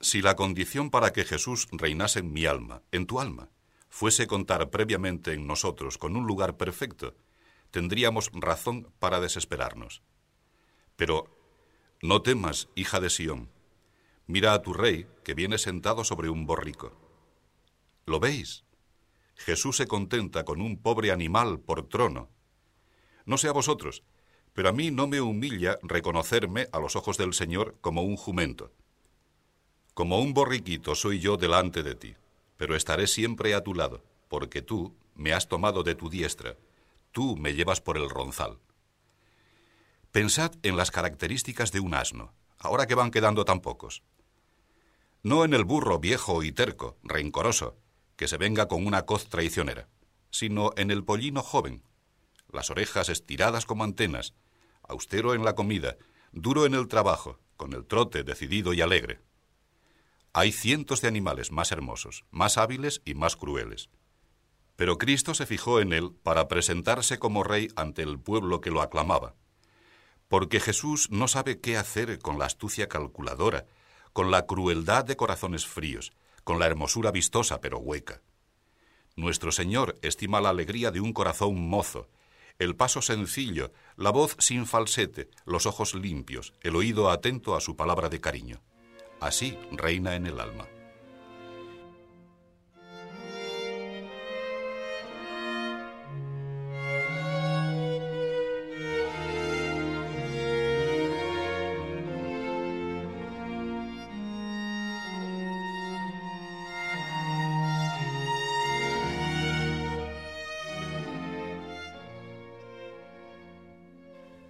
Si 0.00 0.20
la 0.20 0.36
condición 0.36 0.90
para 0.90 1.12
que 1.12 1.24
Jesús 1.24 1.68
reinase 1.70 2.18
en 2.18 2.32
mi 2.32 2.46
alma, 2.46 2.82
en 2.92 3.06
tu 3.06 3.20
alma, 3.20 3.48
fuese 3.88 4.26
contar 4.26 4.68
previamente 4.70 5.32
en 5.32 5.46
nosotros 5.46 5.96
con 5.96 6.16
un 6.16 6.26
lugar 6.26 6.56
perfecto, 6.56 7.14
tendríamos 7.70 8.30
razón 8.34 8.92
para 8.98 9.20
desesperarnos. 9.20 10.02
Pero 10.96 11.34
no 12.02 12.20
temas, 12.20 12.68
hija 12.74 13.00
de 13.00 13.08
Sión, 13.08 13.50
mira 14.26 14.52
a 14.52 14.60
tu 14.60 14.74
rey 14.74 15.06
que 15.24 15.34
viene 15.34 15.56
sentado 15.56 16.04
sobre 16.04 16.28
un 16.28 16.44
borrico. 16.44 16.92
¿Lo 18.04 18.20
veis? 18.20 18.65
Jesús 19.36 19.76
se 19.76 19.86
contenta 19.86 20.44
con 20.44 20.60
un 20.60 20.80
pobre 20.80 21.12
animal 21.12 21.60
por 21.60 21.88
trono. 21.88 22.30
No 23.24 23.38
sé 23.38 23.48
a 23.48 23.52
vosotros, 23.52 24.02
pero 24.52 24.70
a 24.70 24.72
mí 24.72 24.90
no 24.90 25.06
me 25.06 25.20
humilla 25.20 25.78
reconocerme 25.82 26.68
a 26.72 26.80
los 26.80 26.96
ojos 26.96 27.18
del 27.18 27.34
Señor 27.34 27.76
como 27.80 28.02
un 28.02 28.16
jumento. 28.16 28.72
Como 29.94 30.18
un 30.18 30.34
borriquito 30.34 30.94
soy 30.94 31.20
yo 31.20 31.36
delante 31.36 31.82
de 31.82 31.94
ti, 31.94 32.14
pero 32.56 32.74
estaré 32.74 33.06
siempre 33.06 33.54
a 33.54 33.62
tu 33.62 33.74
lado, 33.74 34.02
porque 34.28 34.62
tú 34.62 34.96
me 35.14 35.32
has 35.32 35.48
tomado 35.48 35.82
de 35.82 35.94
tu 35.94 36.08
diestra, 36.08 36.56
tú 37.12 37.36
me 37.36 37.54
llevas 37.54 37.80
por 37.80 37.98
el 37.98 38.08
ronzal. 38.08 38.58
Pensad 40.10 40.52
en 40.62 40.76
las 40.76 40.90
características 40.90 41.72
de 41.72 41.80
un 41.80 41.94
asno, 41.94 42.32
ahora 42.58 42.86
que 42.86 42.94
van 42.94 43.10
quedando 43.10 43.44
tan 43.44 43.60
pocos. 43.60 44.02
No 45.22 45.44
en 45.44 45.52
el 45.52 45.64
burro 45.64 45.98
viejo 45.98 46.42
y 46.42 46.52
terco, 46.52 46.96
rencoroso, 47.02 47.76
que 48.16 48.28
se 48.28 48.36
venga 48.36 48.68
con 48.68 48.86
una 48.86 49.02
coz 49.02 49.28
traicionera, 49.28 49.88
sino 50.30 50.72
en 50.76 50.90
el 50.90 51.04
pollino 51.04 51.42
joven, 51.42 51.82
las 52.50 52.70
orejas 52.70 53.08
estiradas 53.08 53.66
como 53.66 53.84
antenas, 53.84 54.34
austero 54.82 55.34
en 55.34 55.44
la 55.44 55.54
comida, 55.54 55.96
duro 56.32 56.66
en 56.66 56.74
el 56.74 56.88
trabajo, 56.88 57.38
con 57.56 57.72
el 57.72 57.86
trote 57.86 58.22
decidido 58.22 58.72
y 58.72 58.80
alegre. 58.80 59.20
Hay 60.32 60.52
cientos 60.52 61.00
de 61.00 61.08
animales 61.08 61.50
más 61.50 61.72
hermosos, 61.72 62.24
más 62.30 62.58
hábiles 62.58 63.00
y 63.04 63.14
más 63.14 63.36
crueles. 63.36 63.88
Pero 64.76 64.98
Cristo 64.98 65.32
se 65.32 65.46
fijó 65.46 65.80
en 65.80 65.94
él 65.94 66.12
para 66.22 66.48
presentarse 66.48 67.18
como 67.18 67.42
rey 67.42 67.68
ante 67.76 68.02
el 68.02 68.20
pueblo 68.20 68.60
que 68.60 68.70
lo 68.70 68.82
aclamaba. 68.82 69.34
Porque 70.28 70.60
Jesús 70.60 71.10
no 71.10 71.28
sabe 71.28 71.60
qué 71.60 71.78
hacer 71.78 72.18
con 72.18 72.38
la 72.38 72.44
astucia 72.44 72.88
calculadora, 72.88 73.64
con 74.12 74.30
la 74.30 74.44
crueldad 74.44 75.04
de 75.04 75.16
corazones 75.16 75.66
fríos, 75.66 76.12
con 76.46 76.60
la 76.60 76.66
hermosura 76.66 77.10
vistosa 77.10 77.60
pero 77.60 77.78
hueca. 77.80 78.22
Nuestro 79.16 79.50
Señor 79.50 79.98
estima 80.00 80.40
la 80.40 80.50
alegría 80.50 80.92
de 80.92 81.00
un 81.00 81.12
corazón 81.12 81.68
mozo, 81.68 82.08
el 82.60 82.76
paso 82.76 83.02
sencillo, 83.02 83.72
la 83.96 84.10
voz 84.10 84.36
sin 84.38 84.64
falsete, 84.64 85.28
los 85.44 85.66
ojos 85.66 85.96
limpios, 85.96 86.54
el 86.62 86.76
oído 86.76 87.10
atento 87.10 87.56
a 87.56 87.60
su 87.60 87.74
palabra 87.74 88.08
de 88.08 88.20
cariño. 88.20 88.62
Así 89.18 89.58
reina 89.72 90.14
en 90.14 90.28
el 90.28 90.38
alma. 90.38 90.68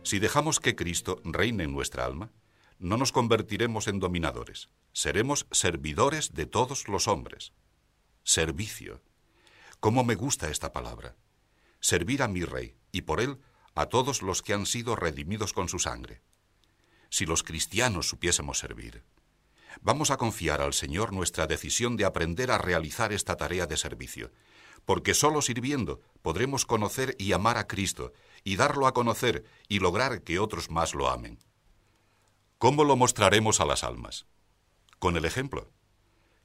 Si 0.06 0.20
dejamos 0.20 0.60
que 0.60 0.76
Cristo 0.76 1.20
reine 1.24 1.64
en 1.64 1.72
nuestra 1.72 2.04
alma, 2.04 2.30
no 2.78 2.96
nos 2.96 3.10
convertiremos 3.10 3.88
en 3.88 3.98
dominadores, 3.98 4.68
seremos 4.92 5.48
servidores 5.50 6.32
de 6.32 6.46
todos 6.46 6.86
los 6.86 7.08
hombres. 7.08 7.52
Servicio. 8.22 9.02
¿Cómo 9.80 10.04
me 10.04 10.14
gusta 10.14 10.48
esta 10.48 10.72
palabra? 10.72 11.16
Servir 11.80 12.22
a 12.22 12.28
mi 12.28 12.44
Rey 12.44 12.76
y 12.92 13.00
por 13.02 13.20
él 13.20 13.40
a 13.74 13.86
todos 13.86 14.22
los 14.22 14.42
que 14.42 14.54
han 14.54 14.66
sido 14.66 14.94
redimidos 14.94 15.52
con 15.52 15.68
su 15.68 15.80
sangre. 15.80 16.22
Si 17.10 17.26
los 17.26 17.42
cristianos 17.42 18.08
supiésemos 18.08 18.60
servir, 18.60 19.02
vamos 19.80 20.12
a 20.12 20.18
confiar 20.18 20.60
al 20.60 20.72
Señor 20.72 21.12
nuestra 21.12 21.48
decisión 21.48 21.96
de 21.96 22.04
aprender 22.04 22.52
a 22.52 22.58
realizar 22.58 23.12
esta 23.12 23.36
tarea 23.36 23.66
de 23.66 23.76
servicio, 23.76 24.30
porque 24.84 25.14
solo 25.14 25.42
sirviendo 25.42 26.00
podremos 26.22 26.64
conocer 26.64 27.16
y 27.18 27.32
amar 27.32 27.58
a 27.58 27.66
Cristo 27.66 28.12
y 28.46 28.54
darlo 28.54 28.86
a 28.86 28.94
conocer 28.94 29.44
y 29.66 29.80
lograr 29.80 30.22
que 30.22 30.38
otros 30.38 30.70
más 30.70 30.94
lo 30.94 31.08
amen. 31.10 31.40
¿Cómo 32.58 32.84
lo 32.84 32.94
mostraremos 32.94 33.58
a 33.58 33.64
las 33.64 33.82
almas? 33.82 34.26
Con 35.00 35.16
el 35.16 35.24
ejemplo. 35.24 35.72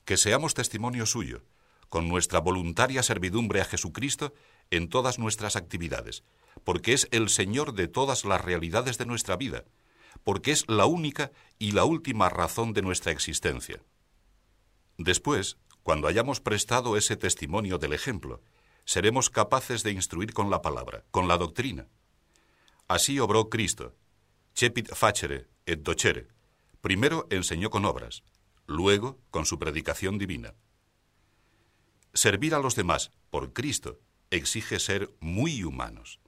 Que 0.03 0.17
seamos 0.17 0.55
testimonio 0.55 1.05
suyo, 1.05 1.43
con 1.89 2.10
nuestra 2.10 2.39
voluntaria 2.39 3.03
servidumbre 3.03 3.62
a 3.62 3.65
Jesucristo 3.65 4.34
en 4.72 4.89
todas 4.89 5.20
nuestras 5.20 5.55
actividades, 5.55 6.24
porque 6.63 6.93
es 6.93 7.08
el 7.12 7.29
Señor 7.29 7.74
de 7.74 7.88
todas 7.88 8.25
las 8.25 8.41
realidades 8.41 8.98
de 8.98 9.05
nuestra 9.05 9.36
vida, 9.36 9.65
porque 10.24 10.51
es 10.51 10.67
la 10.67 10.88
única 10.88 11.31
y 11.60 11.74
la 11.74 11.84
última 11.84 12.29
razón 12.29 12.74
de 12.74 12.81
nuestra 12.81 13.12
existencia. 13.12 13.84
Después, 14.98 15.60
cuando 15.84 16.08
hayamos 16.08 16.41
prestado 16.41 16.98
ese 16.98 17.15
testimonio 17.15 17.77
del 17.77 17.93
ejemplo, 17.93 18.41
seremos 18.85 19.29
capaces 19.29 19.83
de 19.83 19.91
instruir 19.91 20.33
con 20.33 20.50
la 20.50 20.61
palabra, 20.61 21.03
con 21.11 21.27
la 21.27 21.38
doctrina. 21.38 21.88
Así 22.88 23.19
obró 23.19 23.50
Cristo. 23.50 23.95
Cepit 24.53 24.93
facere 24.93 25.47
et 25.65 25.81
docere. 25.81 26.27
Primero 26.81 27.27
enseñó 27.29 27.69
con 27.69 27.85
obras, 27.85 28.23
luego 28.65 29.19
con 29.29 29.45
su 29.45 29.59
predicación 29.59 30.17
divina. 30.17 30.55
Servir 32.13 32.53
a 32.53 32.59
los 32.59 32.75
demás 32.75 33.11
por 33.29 33.53
Cristo 33.53 34.00
exige 34.29 34.79
ser 34.79 35.09
muy 35.19 35.63
humanos. 35.63 36.19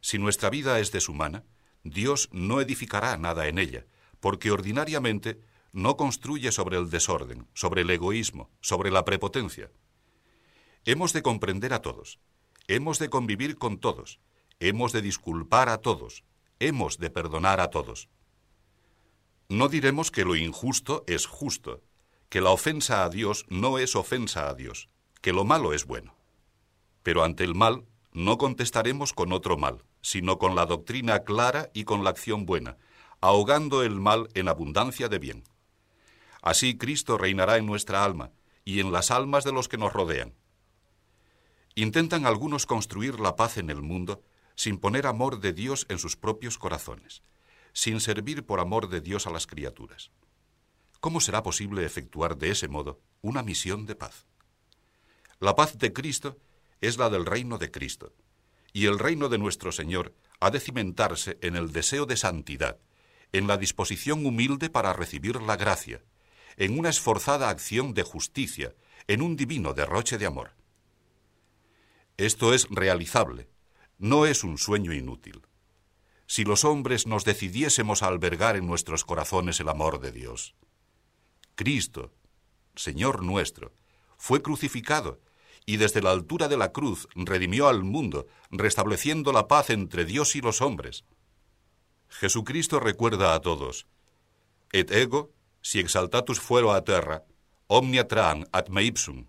Si 0.00 0.18
nuestra 0.18 0.50
vida 0.50 0.80
es 0.80 0.90
deshumana, 0.90 1.44
Dios 1.84 2.28
no 2.32 2.60
edificará 2.60 3.16
nada 3.16 3.46
en 3.46 3.58
ella, 3.58 3.86
porque 4.20 4.50
ordinariamente 4.50 5.40
no 5.72 5.96
construye 5.96 6.50
sobre 6.50 6.78
el 6.78 6.88
desorden, 6.88 7.46
sobre 7.52 7.82
el 7.82 7.90
egoísmo, 7.90 8.50
sobre 8.60 8.90
la 8.90 9.04
prepotencia. 9.04 9.70
Hemos 10.86 11.14
de 11.14 11.22
comprender 11.22 11.72
a 11.72 11.80
todos, 11.80 12.18
hemos 12.68 12.98
de 12.98 13.08
convivir 13.08 13.56
con 13.56 13.78
todos, 13.78 14.20
hemos 14.60 14.92
de 14.92 15.00
disculpar 15.00 15.70
a 15.70 15.78
todos, 15.78 16.24
hemos 16.60 16.98
de 16.98 17.08
perdonar 17.08 17.58
a 17.60 17.70
todos. 17.70 18.10
No 19.48 19.68
diremos 19.68 20.10
que 20.10 20.26
lo 20.26 20.36
injusto 20.36 21.02
es 21.06 21.24
justo, 21.24 21.82
que 22.28 22.42
la 22.42 22.50
ofensa 22.50 23.02
a 23.02 23.08
Dios 23.08 23.46
no 23.48 23.78
es 23.78 23.96
ofensa 23.96 24.50
a 24.50 24.54
Dios, 24.54 24.90
que 25.22 25.32
lo 25.32 25.46
malo 25.46 25.72
es 25.72 25.86
bueno. 25.86 26.16
Pero 27.02 27.24
ante 27.24 27.44
el 27.44 27.54
mal 27.54 27.86
no 28.12 28.36
contestaremos 28.36 29.14
con 29.14 29.32
otro 29.32 29.56
mal, 29.56 29.84
sino 30.02 30.38
con 30.38 30.54
la 30.54 30.66
doctrina 30.66 31.20
clara 31.20 31.70
y 31.72 31.84
con 31.84 32.04
la 32.04 32.10
acción 32.10 32.44
buena, 32.44 32.76
ahogando 33.22 33.82
el 33.82 34.00
mal 34.00 34.28
en 34.34 34.48
abundancia 34.48 35.08
de 35.08 35.18
bien. 35.18 35.44
Así 36.42 36.76
Cristo 36.76 37.16
reinará 37.16 37.56
en 37.56 37.64
nuestra 37.64 38.04
alma 38.04 38.32
y 38.66 38.80
en 38.80 38.92
las 38.92 39.10
almas 39.10 39.44
de 39.44 39.52
los 39.52 39.68
que 39.68 39.78
nos 39.78 39.94
rodean. 39.94 40.34
Intentan 41.76 42.24
algunos 42.24 42.66
construir 42.66 43.18
la 43.18 43.34
paz 43.34 43.56
en 43.56 43.68
el 43.68 43.82
mundo 43.82 44.22
sin 44.54 44.78
poner 44.78 45.06
amor 45.06 45.40
de 45.40 45.52
Dios 45.52 45.86
en 45.88 45.98
sus 45.98 46.16
propios 46.16 46.56
corazones, 46.56 47.22
sin 47.72 48.00
servir 48.00 48.46
por 48.46 48.60
amor 48.60 48.88
de 48.88 49.00
Dios 49.00 49.26
a 49.26 49.30
las 49.30 49.48
criaturas. 49.48 50.12
¿Cómo 51.00 51.20
será 51.20 51.42
posible 51.42 51.84
efectuar 51.84 52.36
de 52.38 52.50
ese 52.50 52.68
modo 52.68 53.00
una 53.22 53.42
misión 53.42 53.86
de 53.86 53.96
paz? 53.96 54.26
La 55.40 55.56
paz 55.56 55.76
de 55.78 55.92
Cristo 55.92 56.38
es 56.80 56.96
la 56.96 57.10
del 57.10 57.26
reino 57.26 57.58
de 57.58 57.72
Cristo, 57.72 58.14
y 58.72 58.86
el 58.86 58.98
reino 58.98 59.28
de 59.28 59.38
nuestro 59.38 59.72
Señor 59.72 60.14
ha 60.38 60.50
de 60.50 60.60
cimentarse 60.60 61.38
en 61.42 61.56
el 61.56 61.72
deseo 61.72 62.06
de 62.06 62.16
santidad, 62.16 62.78
en 63.32 63.48
la 63.48 63.56
disposición 63.56 64.24
humilde 64.26 64.70
para 64.70 64.92
recibir 64.92 65.42
la 65.42 65.56
gracia, 65.56 66.04
en 66.56 66.78
una 66.78 66.90
esforzada 66.90 67.48
acción 67.48 67.94
de 67.94 68.04
justicia, 68.04 68.76
en 69.08 69.22
un 69.22 69.34
divino 69.34 69.74
derroche 69.74 70.18
de 70.18 70.26
amor. 70.26 70.52
Esto 72.16 72.54
es 72.54 72.68
realizable, 72.70 73.48
no 73.98 74.24
es 74.24 74.44
un 74.44 74.56
sueño 74.56 74.92
inútil. 74.92 75.42
Si 76.26 76.44
los 76.44 76.64
hombres 76.64 77.06
nos 77.06 77.24
decidiésemos 77.24 78.02
a 78.02 78.06
albergar 78.06 78.56
en 78.56 78.66
nuestros 78.66 79.04
corazones 79.04 79.58
el 79.58 79.68
amor 79.68 80.00
de 80.00 80.12
Dios. 80.12 80.54
Cristo, 81.56 82.12
Señor 82.76 83.22
nuestro, 83.22 83.72
fue 84.16 84.42
crucificado 84.42 85.20
y 85.66 85.76
desde 85.76 86.02
la 86.02 86.12
altura 86.12 86.46
de 86.46 86.56
la 86.56 86.72
cruz 86.72 87.08
redimió 87.14 87.68
al 87.68 87.82
mundo, 87.82 88.26
restableciendo 88.50 89.32
la 89.32 89.48
paz 89.48 89.70
entre 89.70 90.04
Dios 90.04 90.36
y 90.36 90.40
los 90.40 90.60
hombres. 90.60 91.04
Jesucristo 92.08 92.78
recuerda 92.78 93.34
a 93.34 93.40
todos, 93.40 93.86
et 94.72 94.90
ego, 94.92 95.32
si 95.62 95.80
exaltatus 95.80 96.38
fuero 96.38 96.72
a 96.72 96.84
terra, 96.84 97.24
omnia 97.66 98.06
traan 98.06 98.46
ad 98.52 98.68
me 98.68 98.84
ipsum. 98.84 99.26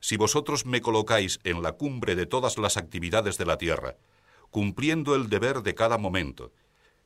Si 0.00 0.16
vosotros 0.16 0.66
me 0.66 0.80
colocáis 0.80 1.40
en 1.44 1.62
la 1.62 1.72
cumbre 1.72 2.16
de 2.16 2.26
todas 2.26 2.58
las 2.58 2.76
actividades 2.76 3.38
de 3.38 3.44
la 3.44 3.58
tierra, 3.58 3.96
cumpliendo 4.50 5.14
el 5.14 5.28
deber 5.28 5.62
de 5.62 5.74
cada 5.74 5.98
momento, 5.98 6.52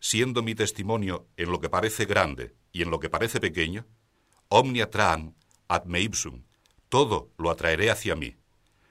siendo 0.01 0.43
mi 0.43 0.55
testimonio 0.55 1.27
en 1.37 1.51
lo 1.51 1.61
que 1.61 1.69
parece 1.69 2.05
grande 2.05 2.55
y 2.73 2.83
en 2.83 2.91
lo 2.91 3.01
que 3.01 3.11
parece 3.11 3.41
pequeño, 3.41 3.87
omnia 4.49 4.91
traan 4.91 5.35
ad 5.69 5.85
me 5.85 6.01
ipsum, 6.01 6.45
todo 6.89 7.31
lo 7.39 7.51
atraeré 7.51 7.91
hacia 7.91 8.15
mí. 8.15 8.37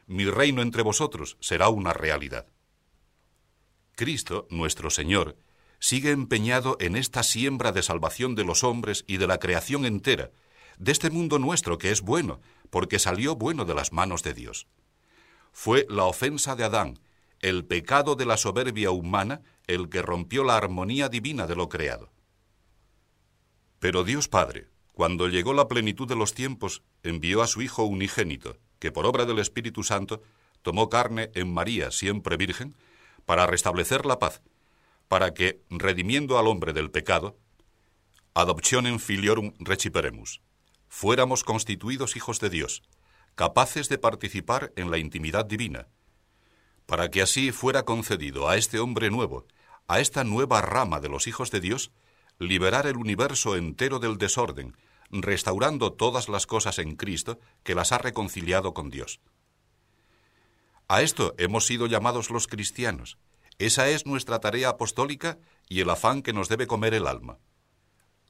Mi 0.06 0.26
reino 0.26 0.62
entre 0.62 0.84
vosotros 0.84 1.38
será 1.40 1.70
una 1.70 1.94
realidad. 1.94 2.48
Cristo, 3.96 4.48
nuestro 4.50 4.90
Señor, 4.90 5.38
sigue 5.80 6.12
empeñado 6.12 6.78
en 6.80 6.96
esta 6.96 7.24
siembra 7.24 7.72
de 7.72 7.84
salvación 7.84 8.36
de 8.36 8.44
los 8.44 8.64
hombres 8.64 9.06
y 9.08 9.18
de 9.18 9.28
la 9.28 9.38
creación 9.38 9.86
entera, 9.86 10.32
de 10.78 10.92
este 10.92 11.10
mundo 11.10 11.40
nuestro 11.40 11.78
que 11.78 11.92
es 11.92 12.02
bueno, 12.02 12.42
porque 12.74 12.98
salió 12.98 13.36
bueno 13.36 13.66
de 13.66 13.76
las 13.76 13.94
manos 13.94 14.24
de 14.24 14.34
Dios. 14.34 14.66
Fue 15.52 15.86
la 15.90 16.06
ofensa 16.06 16.56
de 16.56 16.64
Adán, 16.64 16.98
el 17.40 17.66
pecado 17.66 18.16
de 18.16 18.26
la 18.26 18.36
soberbia 18.36 18.90
humana, 18.90 19.44
el 19.68 19.90
que 19.90 20.02
rompió 20.02 20.44
la 20.44 20.58
armonía 20.58 21.08
divina 21.08 21.46
de 21.46 21.56
lo 21.56 21.70
creado. 21.70 22.10
Pero 23.78 24.04
Dios 24.04 24.28
Padre, 24.28 24.70
cuando 24.94 25.28
llegó 25.28 25.54
la 25.54 25.68
plenitud 25.68 26.08
de 26.08 26.16
los 26.16 26.34
tiempos, 26.34 26.82
envió 27.04 27.44
a 27.44 27.48
su 27.48 27.62
Hijo 27.62 27.84
unigénito, 27.84 28.58
que 28.80 28.92
por 28.92 29.06
obra 29.06 29.26
del 29.26 29.38
Espíritu 29.38 29.84
Santo 29.84 30.24
tomó 30.64 30.90
carne 30.90 31.30
en 31.36 31.54
María, 31.54 31.92
siempre 31.92 32.38
virgen, 32.38 32.76
para 33.28 33.46
restablecer 33.46 34.08
la 34.08 34.18
paz, 34.18 34.42
para 35.08 35.36
que, 35.36 35.62
redimiendo 35.70 36.40
al 36.40 36.48
hombre 36.48 36.74
del 36.74 36.90
pecado, 36.90 37.38
adoptionem 38.34 38.98
filiorum 38.98 39.54
reciperemus, 39.60 40.42
fuéramos 40.94 41.44
constituidos 41.44 42.16
hijos 42.16 42.40
de 42.40 42.52
Dios, 42.52 42.84
capaces 43.34 43.90
de 43.90 43.98
participar 43.98 44.72
en 44.76 44.92
la 44.92 45.00
intimidad 45.00 45.44
divina, 45.44 45.88
para 46.86 47.10
que 47.10 47.24
así 47.24 47.52
fuera 47.52 47.84
concedido 47.84 48.48
a 48.48 48.58
este 48.58 48.78
hombre 48.78 49.10
nuevo, 49.10 49.48
a 49.88 50.00
esta 50.00 50.24
nueva 50.24 50.62
rama 50.62 51.00
de 51.00 51.10
los 51.10 51.26
hijos 51.26 51.50
de 51.50 51.62
Dios, 51.62 51.92
liberar 52.38 52.86
el 52.86 52.98
universo 52.98 53.56
entero 53.56 53.98
del 53.98 54.20
desorden, 54.20 54.78
restaurando 55.10 55.94
todas 55.94 56.30
las 56.30 56.46
cosas 56.46 56.78
en 56.78 56.96
Cristo 56.96 57.40
que 57.64 57.74
las 57.74 57.92
ha 57.92 57.98
reconciliado 57.98 58.76
con 58.76 58.92
Dios. 58.92 59.20
A 60.88 61.02
esto 61.02 61.34
hemos 61.40 61.66
sido 61.66 61.88
llamados 61.88 62.30
los 62.30 62.48
cristianos. 62.48 63.18
Esa 63.58 63.90
es 63.90 64.06
nuestra 64.06 64.40
tarea 64.40 64.70
apostólica 64.70 65.40
y 65.68 65.82
el 65.82 65.90
afán 65.90 66.22
que 66.22 66.34
nos 66.34 66.50
debe 66.50 66.68
comer 66.68 66.94
el 66.94 67.08
alma 67.08 67.40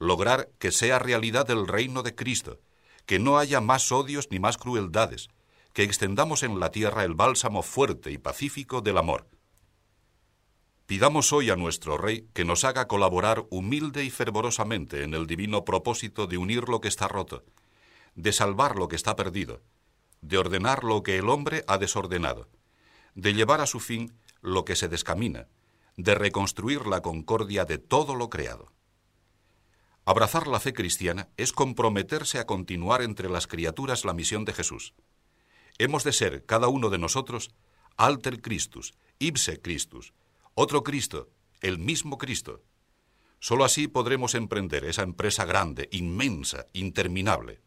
lograr 0.03 0.49
que 0.59 0.71
sea 0.71 0.99
realidad 0.99 1.49
el 1.49 1.67
reino 1.67 2.03
de 2.03 2.13
Cristo, 2.13 2.59
que 3.05 3.19
no 3.19 3.37
haya 3.37 3.61
más 3.61 3.91
odios 3.91 4.27
ni 4.31 4.39
más 4.39 4.57
crueldades, 4.57 5.29
que 5.73 5.83
extendamos 5.83 6.43
en 6.43 6.59
la 6.59 6.71
tierra 6.71 7.03
el 7.03 7.15
bálsamo 7.15 7.63
fuerte 7.63 8.11
y 8.11 8.17
pacífico 8.17 8.81
del 8.81 8.97
amor. 8.97 9.27
Pidamos 10.85 11.33
hoy 11.33 11.49
a 11.49 11.55
nuestro 11.55 11.97
Rey 11.97 12.27
que 12.33 12.45
nos 12.45 12.65
haga 12.65 12.87
colaborar 12.87 13.45
humilde 13.49 14.03
y 14.03 14.09
fervorosamente 14.09 15.03
en 15.03 15.13
el 15.13 15.25
divino 15.25 15.65
propósito 15.65 16.27
de 16.27 16.37
unir 16.37 16.69
lo 16.69 16.81
que 16.81 16.89
está 16.89 17.07
roto, 17.07 17.43
de 18.15 18.33
salvar 18.33 18.75
lo 18.75 18.87
que 18.87 18.97
está 18.97 19.15
perdido, 19.15 19.61
de 20.21 20.37
ordenar 20.37 20.83
lo 20.83 21.01
que 21.01 21.17
el 21.17 21.29
hombre 21.29 21.63
ha 21.67 21.77
desordenado, 21.77 22.49
de 23.15 23.33
llevar 23.33 23.61
a 23.61 23.65
su 23.65 23.79
fin 23.79 24.13
lo 24.41 24.65
que 24.65 24.75
se 24.75 24.89
descamina, 24.89 25.47
de 25.95 26.15
reconstruir 26.15 26.85
la 26.85 27.01
concordia 27.01 27.65
de 27.65 27.77
todo 27.77 28.15
lo 28.15 28.29
creado. 28.29 28.71
Abrazar 30.05 30.47
la 30.47 30.59
fe 30.59 30.73
cristiana 30.73 31.29
es 31.37 31.53
comprometerse 31.53 32.37
a 32.37 32.45
continuar 32.45 33.01
entre 33.01 33.29
las 33.29 33.47
criaturas 33.47 34.03
la 34.03 34.13
misión 34.13 34.43
de 34.43 34.53
Jesús. 34.53 34.93
Hemos 35.77 36.03
de 36.03 36.11
ser, 36.11 36.45
cada 36.45 36.67
uno 36.67 36.89
de 36.89 36.97
nosotros, 36.97 37.51
alter 37.95 38.41
Christus, 38.41 38.93
ipse 39.19 39.61
Christus, 39.61 40.13
otro 40.55 40.83
Cristo, 40.83 41.29
el 41.61 41.79
mismo 41.79 42.17
Cristo. 42.17 42.61
Solo 43.39 43.63
así 43.63 43.87
podremos 43.87 44.35
emprender 44.35 44.83
esa 44.85 45.03
empresa 45.03 45.45
grande, 45.45 45.87
inmensa, 45.91 46.67
interminable. 46.73 47.61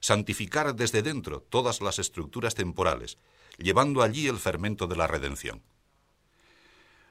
Santificar 0.00 0.74
desde 0.74 1.02
dentro 1.02 1.40
todas 1.40 1.80
las 1.80 1.98
estructuras 1.98 2.54
temporales, 2.54 3.18
llevando 3.58 4.02
allí 4.02 4.26
el 4.26 4.38
fermento 4.38 4.86
de 4.88 4.96
la 4.96 5.06
redención. 5.06 5.62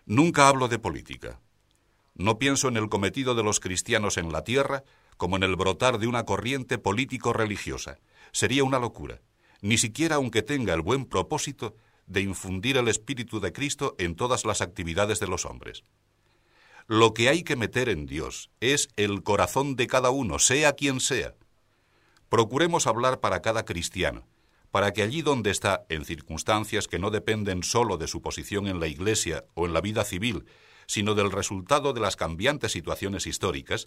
Nunca 0.06 0.48
hablo 0.48 0.68
de 0.68 0.80
política, 0.80 1.40
no 2.20 2.38
pienso 2.38 2.68
en 2.68 2.76
el 2.76 2.90
cometido 2.90 3.34
de 3.34 3.44
los 3.44 3.62
cristianos 3.62 4.18
en 4.18 4.34
la 4.34 4.44
tierra 4.44 4.84
como 5.16 5.38
en 5.38 5.44
el 5.44 5.56
brotar 5.56 6.00
de 6.00 6.08
una 6.08 6.26
corriente 6.26 6.78
político-religiosa. 6.78 7.98
Sería 8.34 8.66
una 8.66 8.78
locura, 8.78 9.22
ni 9.62 9.78
siquiera 9.78 10.18
aunque 10.18 10.42
tenga 10.42 10.74
el 10.74 10.82
buen 10.82 11.06
propósito 11.06 11.78
de 12.08 12.20
infundir 12.20 12.76
el 12.76 12.90
Espíritu 12.90 13.40
de 13.40 13.54
Cristo 13.54 13.96
en 13.98 14.16
todas 14.16 14.44
las 14.44 14.60
actividades 14.60 15.22
de 15.22 15.28
los 15.28 15.46
hombres. 15.46 15.86
Lo 16.88 17.14
que 17.14 17.30
hay 17.30 17.44
que 17.44 17.56
meter 17.56 17.88
en 17.88 18.06
Dios 18.06 18.50
es 18.60 18.90
el 18.98 19.24
corazón 19.24 19.78
de 19.78 19.88
cada 19.88 20.10
uno, 20.10 20.40
sea 20.40 20.74
quien 20.74 21.00
sea. 21.00 21.36
Procuremos 22.28 22.86
hablar 22.86 23.22
para 23.22 23.42
cada 23.42 23.64
cristiano, 23.64 24.28
para 24.72 24.92
que 24.92 25.04
allí 25.04 25.22
donde 25.22 25.52
está, 25.52 25.86
en 25.88 26.04
circunstancias 26.04 26.90
que 26.90 27.00
no 27.00 27.12
dependen 27.12 27.64
sólo 27.64 27.96
de 27.96 28.10
su 28.10 28.22
posición 28.22 28.68
en 28.68 28.82
la 28.82 28.88
Iglesia 28.88 29.46
o 29.54 29.66
en 29.66 29.74
la 29.74 29.80
vida 29.80 30.04
civil, 30.04 30.44
sino 30.90 31.14
del 31.14 31.32
resultado 31.32 31.94
de 31.94 32.02
las 32.02 32.16
cambiantes 32.16 32.72
situaciones 32.72 33.28
históricas, 33.28 33.86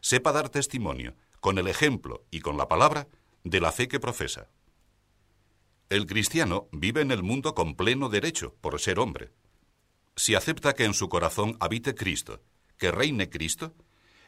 sepa 0.00 0.32
dar 0.32 0.48
testimonio, 0.48 1.14
con 1.38 1.58
el 1.58 1.68
ejemplo 1.68 2.24
y 2.32 2.40
con 2.40 2.56
la 2.56 2.66
palabra, 2.66 3.06
de 3.44 3.60
la 3.60 3.70
fe 3.70 3.86
que 3.86 4.00
profesa. 4.00 4.48
El 5.90 6.06
cristiano 6.06 6.66
vive 6.72 7.02
en 7.02 7.12
el 7.12 7.22
mundo 7.22 7.54
con 7.54 7.76
pleno 7.76 8.08
derecho, 8.08 8.56
por 8.60 8.80
ser 8.80 8.98
hombre. 8.98 9.30
Si 10.16 10.34
acepta 10.34 10.74
que 10.74 10.84
en 10.84 10.92
su 10.92 11.08
corazón 11.08 11.56
habite 11.60 11.94
Cristo, 11.94 12.42
que 12.78 12.90
reine 12.90 13.30
Cristo, 13.30 13.72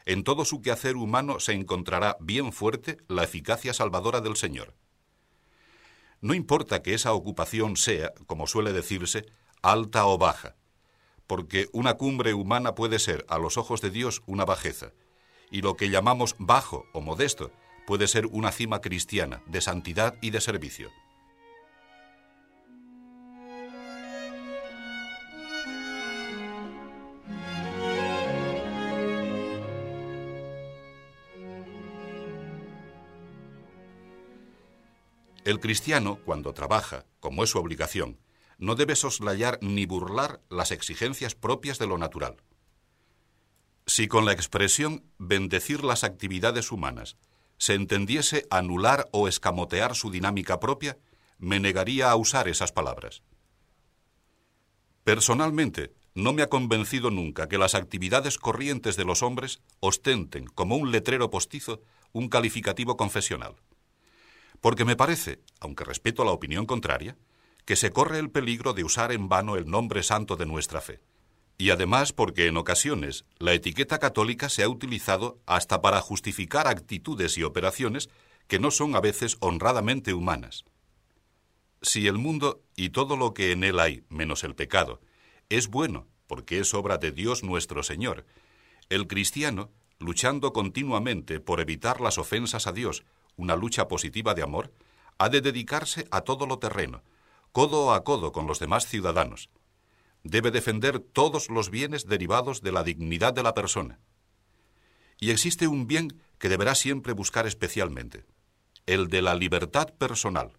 en 0.05 0.23
todo 0.23 0.45
su 0.45 0.61
quehacer 0.61 0.95
humano 0.95 1.41
se 1.41 1.51
encontrará 1.51 2.15
bien 2.21 2.53
fuerte 2.53 2.99
la 3.09 3.25
eficacia 3.25 3.73
salvadora 3.73 4.21
del 4.21 4.37
Señor. 4.37 4.75
No 6.21 6.33
importa 6.33 6.81
que 6.83 6.93
esa 6.93 7.11
ocupación 7.11 7.75
sea, 7.75 8.13
como 8.27 8.47
suele 8.47 8.71
decirse, 8.71 9.25
alta 9.61 10.05
o 10.05 10.17
baja, 10.17 10.55
porque 11.27 11.67
una 11.73 11.95
cumbre 11.95 12.33
humana 12.33 12.75
puede 12.75 12.99
ser 12.99 13.25
a 13.29 13.37
los 13.37 13.57
ojos 13.57 13.81
de 13.81 13.89
Dios 13.89 14.23
una 14.25 14.45
bajeza, 14.45 14.91
y 15.51 15.61
lo 15.61 15.75
que 15.75 15.89
llamamos 15.89 16.35
bajo 16.39 16.85
o 16.93 17.01
modesto 17.01 17.51
puede 17.85 18.07
ser 18.07 18.25
una 18.27 18.51
cima 18.51 18.81
cristiana 18.81 19.41
de 19.45 19.61
santidad 19.61 20.15
y 20.21 20.31
de 20.31 20.41
servicio. 20.41 20.89
El 35.45 35.59
cristiano, 35.59 36.19
cuando 36.23 36.53
trabaja, 36.53 37.05
como 37.19 37.43
es 37.43 37.49
su 37.49 37.59
obligación, 37.59 38.17
no 38.57 38.75
debe 38.75 38.95
soslayar 38.95 39.59
ni 39.61 39.85
burlar 39.85 40.41
las 40.49 40.71
exigencias 40.71 41.35
propias 41.35 41.79
de 41.79 41.87
lo 41.87 41.97
natural. 41.97 42.37
Si 43.85 44.07
con 44.07 44.25
la 44.25 44.31
expresión 44.31 45.03
bendecir 45.17 45.83
las 45.83 46.03
actividades 46.03 46.71
humanas 46.71 47.17
se 47.57 47.73
entendiese 47.73 48.45
anular 48.49 49.07
o 49.11 49.27
escamotear 49.27 49.95
su 49.95 50.09
dinámica 50.11 50.59
propia, 50.59 50.97
me 51.37 51.59
negaría 51.59 52.09
a 52.09 52.15
usar 52.15 52.47
esas 52.47 52.71
palabras. 52.71 53.21
Personalmente, 55.03 55.93
no 56.15 56.31
me 56.31 56.43
ha 56.43 56.49
convencido 56.49 57.09
nunca 57.09 57.49
que 57.49 57.57
las 57.57 57.75
actividades 57.75 58.37
corrientes 58.37 58.95
de 58.95 59.05
los 59.05 59.23
hombres 59.23 59.61
ostenten, 59.79 60.45
como 60.45 60.77
un 60.77 60.91
letrero 60.91 61.29
postizo, 61.29 61.81
un 62.11 62.29
calificativo 62.29 62.95
confesional. 62.95 63.55
Porque 64.61 64.85
me 64.85 64.95
parece, 64.95 65.41
aunque 65.59 65.83
respeto 65.83 66.23
la 66.23 66.31
opinión 66.31 66.65
contraria, 66.65 67.17
que 67.65 67.75
se 67.75 67.91
corre 67.91 68.19
el 68.19 68.29
peligro 68.29 68.73
de 68.73 68.83
usar 68.83 69.11
en 69.11 69.29
vano 69.29 69.55
el 69.55 69.69
nombre 69.69 70.03
santo 70.03 70.35
de 70.35 70.45
nuestra 70.45 70.81
fe. 70.81 70.99
Y 71.57 71.69
además 71.69 72.13
porque 72.13 72.47
en 72.47 72.57
ocasiones 72.57 73.25
la 73.37 73.53
etiqueta 73.53 73.99
católica 73.99 74.49
se 74.49 74.63
ha 74.63 74.69
utilizado 74.69 75.39
hasta 75.45 75.81
para 75.81 76.01
justificar 76.01 76.67
actitudes 76.67 77.37
y 77.37 77.43
operaciones 77.43 78.09
que 78.47 78.59
no 78.59 78.71
son 78.71 78.95
a 78.95 78.99
veces 78.99 79.37
honradamente 79.39 80.13
humanas. 80.13 80.65
Si 81.81 82.07
el 82.07 82.17
mundo 82.17 82.63
y 82.75 82.89
todo 82.89 83.17
lo 83.17 83.33
que 83.33 83.51
en 83.51 83.63
él 83.63 83.79
hay, 83.79 84.03
menos 84.09 84.43
el 84.43 84.55
pecado, 84.55 85.01
es 85.49 85.67
bueno 85.67 86.07
porque 86.27 86.59
es 86.59 86.73
obra 86.73 86.97
de 86.97 87.11
Dios 87.11 87.43
nuestro 87.43 87.83
Señor, 87.83 88.25
el 88.89 89.07
cristiano, 89.07 89.71
luchando 89.99 90.53
continuamente 90.53 91.39
por 91.39 91.59
evitar 91.59 92.01
las 92.01 92.17
ofensas 92.17 92.67
a 92.67 92.71
Dios, 92.71 93.03
una 93.35 93.55
lucha 93.55 93.87
positiva 93.87 94.33
de 94.33 94.43
amor, 94.43 94.71
ha 95.17 95.29
de 95.29 95.41
dedicarse 95.41 96.07
a 96.11 96.21
todo 96.21 96.45
lo 96.47 96.59
terreno, 96.59 97.03
codo 97.53 97.93
a 97.93 98.03
codo 98.03 98.31
con 98.31 98.47
los 98.47 98.59
demás 98.59 98.87
ciudadanos. 98.87 99.49
debe 100.23 100.51
defender 100.51 100.99
todos 100.99 101.49
los 101.49 101.69
bienes 101.69 102.07
derivados 102.07 102.61
de 102.61 102.71
la 102.71 102.83
dignidad 102.83 103.33
de 103.33 103.43
la 103.43 103.53
persona. 103.53 103.99
Y 105.19 105.31
existe 105.31 105.67
un 105.67 105.85
bien 105.85 106.19
que 106.39 106.49
deberá 106.49 106.75
siempre 106.75 107.13
buscar 107.13 107.45
especialmente, 107.45 108.25
el 108.85 109.07
de 109.09 109.21
la 109.21 109.35
libertad 109.35 109.93
personal. 109.93 110.53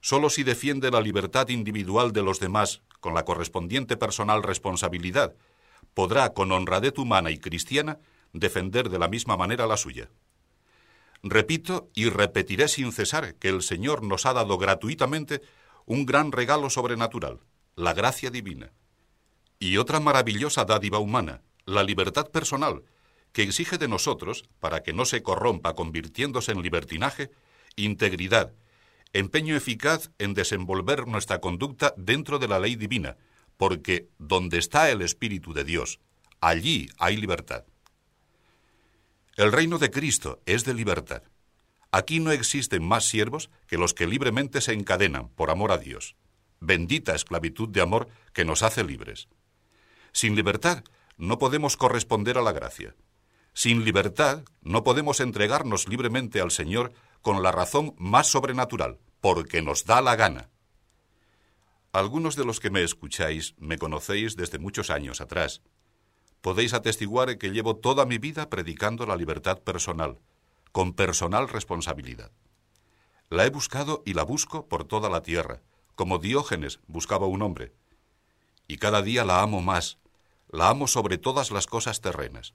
Solo 0.00 0.30
si 0.30 0.42
defiende 0.42 0.90
la 0.90 1.02
libertad 1.02 1.50
individual 1.50 2.12
de 2.12 2.22
los 2.22 2.40
demás 2.40 2.82
con 2.98 3.14
la 3.14 3.24
correspondiente 3.24 3.96
personal 3.96 4.42
responsabilidad, 4.42 5.36
podrá, 5.94 6.32
con 6.32 6.50
honradez 6.50 6.98
humana 6.98 7.30
y 7.30 7.38
cristiana, 7.38 7.98
defender 8.32 8.88
de 8.88 8.98
la 8.98 9.06
misma 9.06 9.36
manera 9.36 9.66
la 9.66 9.76
suya. 9.76 10.08
Repito 11.22 11.90
y 11.94 12.08
repetiré 12.08 12.66
sin 12.66 12.90
cesar 12.90 13.36
que 13.36 13.50
el 13.50 13.62
Señor 13.62 14.02
nos 14.02 14.26
ha 14.26 14.32
dado 14.32 14.58
gratuitamente 14.58 15.42
un 15.86 16.06
gran 16.06 16.32
regalo 16.32 16.70
sobrenatural, 16.70 17.40
la 17.76 17.94
gracia 17.94 18.30
divina, 18.30 18.72
y 19.58 19.76
otra 19.76 20.00
maravillosa 20.00 20.64
dádiva 20.64 20.98
humana, 20.98 21.42
la 21.64 21.82
libertad 21.82 22.30
personal, 22.30 22.82
que 23.32 23.42
exige 23.42 23.78
de 23.78 23.88
nosotros, 23.88 24.44
para 24.60 24.82
que 24.82 24.92
no 24.92 25.04
se 25.04 25.22
corrompa 25.22 25.74
convirtiéndose 25.74 26.52
en 26.52 26.62
libertinaje, 26.62 27.30
integridad, 27.76 28.52
empeño 29.12 29.56
eficaz 29.56 30.10
en 30.18 30.34
desenvolver 30.34 31.06
nuestra 31.06 31.40
conducta 31.40 31.94
dentro 31.96 32.38
de 32.38 32.48
la 32.48 32.58
ley 32.58 32.76
divina, 32.76 33.16
porque 33.56 34.08
donde 34.18 34.58
está 34.58 34.90
el 34.90 35.02
Espíritu 35.02 35.52
de 35.52 35.64
Dios, 35.64 36.00
allí 36.40 36.88
hay 36.98 37.16
libertad. 37.16 37.64
El 39.36 39.52
reino 39.52 39.78
de 39.78 39.90
Cristo 39.90 40.40
es 40.44 40.64
de 40.64 40.74
libertad. 40.74 41.22
Aquí 41.92 42.20
no 42.20 42.32
existen 42.32 42.82
más 42.82 43.04
siervos 43.04 43.50
que 43.66 43.76
los 43.76 43.92
que 43.92 44.06
libremente 44.06 44.62
se 44.62 44.72
encadenan 44.72 45.28
por 45.28 45.50
amor 45.50 45.72
a 45.72 45.78
Dios. 45.78 46.16
Bendita 46.58 47.14
esclavitud 47.14 47.68
de 47.68 47.82
amor 47.82 48.08
que 48.32 48.46
nos 48.46 48.62
hace 48.62 48.82
libres. 48.82 49.28
Sin 50.10 50.34
libertad 50.34 50.84
no 51.18 51.38
podemos 51.38 51.76
corresponder 51.76 52.38
a 52.38 52.42
la 52.42 52.52
gracia. 52.52 52.96
Sin 53.52 53.84
libertad 53.84 54.42
no 54.62 54.84
podemos 54.84 55.20
entregarnos 55.20 55.86
libremente 55.86 56.40
al 56.40 56.50
Señor 56.50 56.94
con 57.20 57.42
la 57.42 57.52
razón 57.52 57.94
más 57.98 58.26
sobrenatural, 58.26 58.98
porque 59.20 59.60
nos 59.60 59.84
da 59.84 60.00
la 60.00 60.16
gana. 60.16 60.48
Algunos 61.92 62.36
de 62.36 62.46
los 62.46 62.58
que 62.58 62.70
me 62.70 62.82
escucháis 62.82 63.54
me 63.58 63.76
conocéis 63.76 64.34
desde 64.34 64.58
muchos 64.58 64.88
años 64.88 65.20
atrás. 65.20 65.60
Podéis 66.40 66.72
atestiguar 66.72 67.36
que 67.36 67.50
llevo 67.50 67.76
toda 67.76 68.06
mi 68.06 68.16
vida 68.16 68.48
predicando 68.48 69.04
la 69.04 69.16
libertad 69.16 69.58
personal, 69.58 70.18
con 70.72 70.94
personal 70.94 71.48
responsabilidad. 71.48 72.32
La 73.30 73.46
he 73.46 73.50
buscado 73.50 74.02
y 74.04 74.14
la 74.14 74.24
busco 74.24 74.66
por 74.68 74.84
toda 74.84 75.08
la 75.08 75.22
tierra, 75.22 75.62
como 75.94 76.18
Diógenes 76.18 76.80
buscaba 76.86 77.26
un 77.26 77.42
hombre. 77.42 77.72
Y 78.66 78.78
cada 78.78 79.02
día 79.02 79.24
la 79.24 79.42
amo 79.42 79.62
más, 79.62 79.98
la 80.48 80.68
amo 80.68 80.86
sobre 80.86 81.18
todas 81.18 81.50
las 81.50 81.66
cosas 81.66 82.00
terrenas 82.00 82.54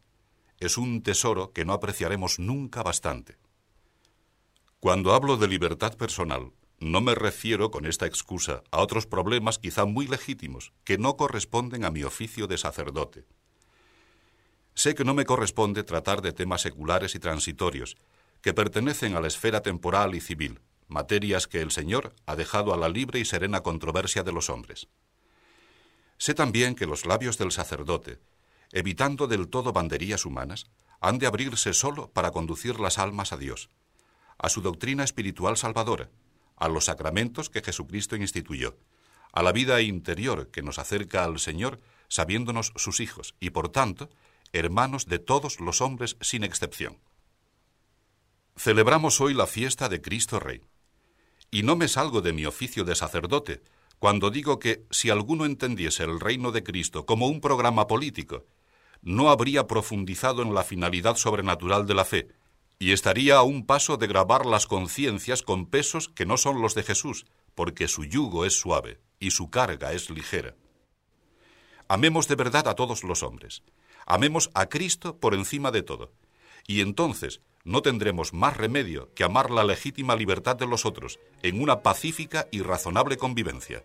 es 0.60 0.77
un 0.77 1.03
tesoro 1.03 1.51
que 1.53 1.65
no 1.65 1.73
apreciaremos 1.73 2.39
nunca 2.39 2.84
bastante. 2.84 3.38
Cuando 4.80 5.13
hablo 5.13 5.38
de 5.38 5.47
libertad 5.47 5.95
personal, 5.95 6.51
no 6.80 7.01
me 7.01 7.15
refiero 7.15 7.71
con 7.71 7.86
esta 7.86 8.06
excusa 8.06 8.63
a 8.71 8.80
otros 8.80 9.08
problemas 9.08 9.60
quizá 9.60 9.86
muy 9.86 10.08
legítimos 10.08 10.73
que 10.84 10.97
no 10.97 11.17
corresponden 11.17 11.86
a 11.86 11.91
mi 11.91 12.03
oficio 12.03 12.47
de 12.47 12.58
sacerdote. 12.58 13.25
Sé 14.75 14.93
que 14.93 15.03
no 15.03 15.15
me 15.15 15.25
corresponde 15.25 15.84
tratar 15.84 16.21
de 16.21 16.34
temas 16.34 16.62
seculares 16.62 17.15
y 17.15 17.19
transitorios, 17.19 17.97
que 18.47 18.53
pertenecen 18.53 19.13
a 19.17 19.19
la 19.19 19.27
esfera 19.27 19.62
temporal 19.62 20.15
y 20.15 20.21
civil, 20.21 20.62
materias 20.88 21.47
que 21.47 21.60
el 21.60 21.69
Señor 21.69 22.15
ha 22.25 22.38
dejado 22.38 22.73
a 22.73 22.77
la 22.77 22.88
libre 22.88 23.19
y 23.19 23.25
serena 23.25 23.60
controversia 23.60 24.23
de 24.23 24.31
los 24.31 24.49
hombres. 24.49 24.88
Sé 26.17 26.33
también 26.33 26.73
que 26.73 26.86
los 26.86 27.05
labios 27.05 27.38
del 27.38 27.51
sacerdote, 27.51 28.21
evitando 28.71 29.27
del 29.27 29.49
todo 29.49 29.73
banderías 29.73 30.25
humanas, 30.25 30.67
han 31.01 31.19
de 31.19 31.27
abrirse 31.27 31.73
solo 31.73 32.10
para 32.12 32.31
conducir 32.31 32.79
las 32.79 32.99
almas 32.99 33.33
a 33.33 33.38
Dios, 33.38 33.69
a 34.38 34.47
su 34.47 34.62
doctrina 34.62 35.03
espiritual 35.03 35.57
salvadora, 35.57 36.10
a 36.55 36.69
los 36.69 36.86
sacramentos 36.86 37.49
que 37.49 37.62
Jesucristo 37.62 38.15
instituyó, 38.15 38.77
a 39.33 39.43
la 39.43 39.51
vida 39.51 39.81
interior 39.81 40.51
que 40.51 40.62
nos 40.62 40.79
acerca 40.79 41.25
al 41.25 41.39
Señor, 41.39 41.81
sabiéndonos 42.07 42.71
sus 42.77 43.01
hijos 43.01 43.36
y, 43.41 43.49
por 43.49 43.67
tanto, 43.67 44.10
hermanos 44.53 45.05
de 45.05 45.19
todos 45.19 45.60
los 45.60 45.81
hombres 45.81 46.15
sin 46.21 46.45
excepción. 46.45 46.97
Celebramos 48.58 49.22
hoy 49.22 49.36
la 49.36 49.46
fiesta 49.46 49.88
de 49.88 50.02
Cristo 50.02 50.39
Rey. 50.39 50.62
Y 51.52 51.62
no 51.62 51.76
me 51.76 51.88
salgo 51.88 52.22
de 52.22 52.34
mi 52.34 52.48
oficio 52.48 52.84
de 52.84 52.96
sacerdote 52.96 53.62
cuando 54.00 54.32
digo 54.32 54.58
que 54.58 54.84
si 54.89 55.12
alguno 55.12 55.46
entendiese 55.46 56.04
el 56.04 56.20
reino 56.20 56.52
de 56.52 56.63
Cristo 56.63 57.06
como 57.06 57.28
un 57.28 57.39
programa 57.39 57.86
político 57.86 58.46
no 59.04 59.30
habría 59.30 59.67
profundizado 59.67 60.41
en 60.41 60.56
la 60.56 60.63
finalidad 60.63 61.17
sobrenatural 61.17 61.86
de 61.86 61.93
la 61.93 62.04
fe, 62.04 62.30
y 62.80 62.93
estaría 62.93 63.38
a 63.38 63.43
un 63.43 63.63
paso 63.63 63.98
de 63.98 64.08
grabar 64.08 64.48
las 64.48 64.65
conciencias 64.65 65.43
con 65.43 65.67
pesos 65.67 66.10
que 66.10 66.26
no 66.26 66.36
son 66.36 66.60
los 66.60 66.74
de 66.74 66.82
Jesús, 66.82 67.28
porque 67.54 67.88
su 67.88 68.06
yugo 68.06 68.43
es 68.43 68.60
suave 68.60 69.00
y 69.20 69.32
su 69.32 69.52
carga 69.52 69.93
es 69.93 70.10
ligera. 70.10 70.56
Amemos 71.88 72.28
de 72.28 72.36
verdad 72.36 72.67
a 72.67 72.74
todos 72.74 73.04
los 73.04 73.22
hombres. 73.22 73.62
Amemos 74.08 74.50
a 74.56 74.67
Cristo 74.67 75.20
por 75.20 75.36
encima 75.36 75.70
de 75.70 75.84
todo. 75.84 76.12
Y 76.65 76.82
entonces 76.82 77.41
no 77.67 77.82
tendremos 77.82 78.34
más 78.34 78.56
remedio 78.56 79.13
que 79.13 79.25
amar 79.25 79.51
la 79.51 79.65
legítima 79.65 80.15
libertad 80.15 80.56
de 80.56 80.65
los 80.65 80.86
otros 80.86 81.19
en 81.43 81.62
una 81.62 81.84
pacífica 81.84 82.47
y 82.49 82.62
razonable 82.62 83.17
convivencia. 83.17 83.84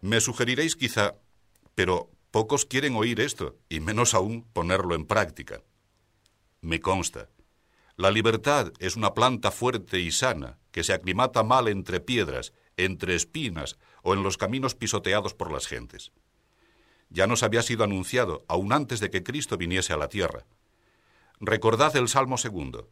Me 0.00 0.20
sugeriréis 0.20 0.76
quizá, 0.76 1.16
pero 1.74 2.10
pocos 2.30 2.64
quieren 2.64 2.94
oír 2.94 3.18
esto, 3.18 3.56
y 3.68 3.80
menos 3.80 4.14
aún 4.14 4.44
ponerlo 4.52 4.94
en 4.94 5.04
práctica. 5.04 5.64
Me 6.60 6.80
consta. 6.80 7.28
La 7.96 8.10
libertad 8.10 8.72
es 8.78 8.96
una 8.96 9.14
planta 9.14 9.50
fuerte 9.50 10.00
y 10.00 10.12
sana 10.12 10.58
que 10.70 10.84
se 10.84 10.92
aclimata 10.92 11.42
mal 11.42 11.66
entre 11.66 11.98
piedras, 11.98 12.52
entre 12.76 13.14
espinas 13.14 13.78
o 14.02 14.12
en 14.12 14.22
los 14.22 14.36
caminos 14.36 14.74
pisoteados 14.74 15.32
por 15.32 15.50
las 15.50 15.66
gentes. 15.66 16.12
Ya 17.08 17.26
nos 17.26 17.42
había 17.42 17.62
sido 17.62 17.84
anunciado 17.84 18.44
aún 18.48 18.74
antes 18.74 19.00
de 19.00 19.10
que 19.10 19.22
Cristo 19.22 19.56
viniese 19.56 19.94
a 19.94 19.96
la 19.96 20.10
tierra. 20.10 20.44
Recordad 21.40 21.96
el 21.96 22.08
Salmo 22.08 22.36
segundo. 22.36 22.90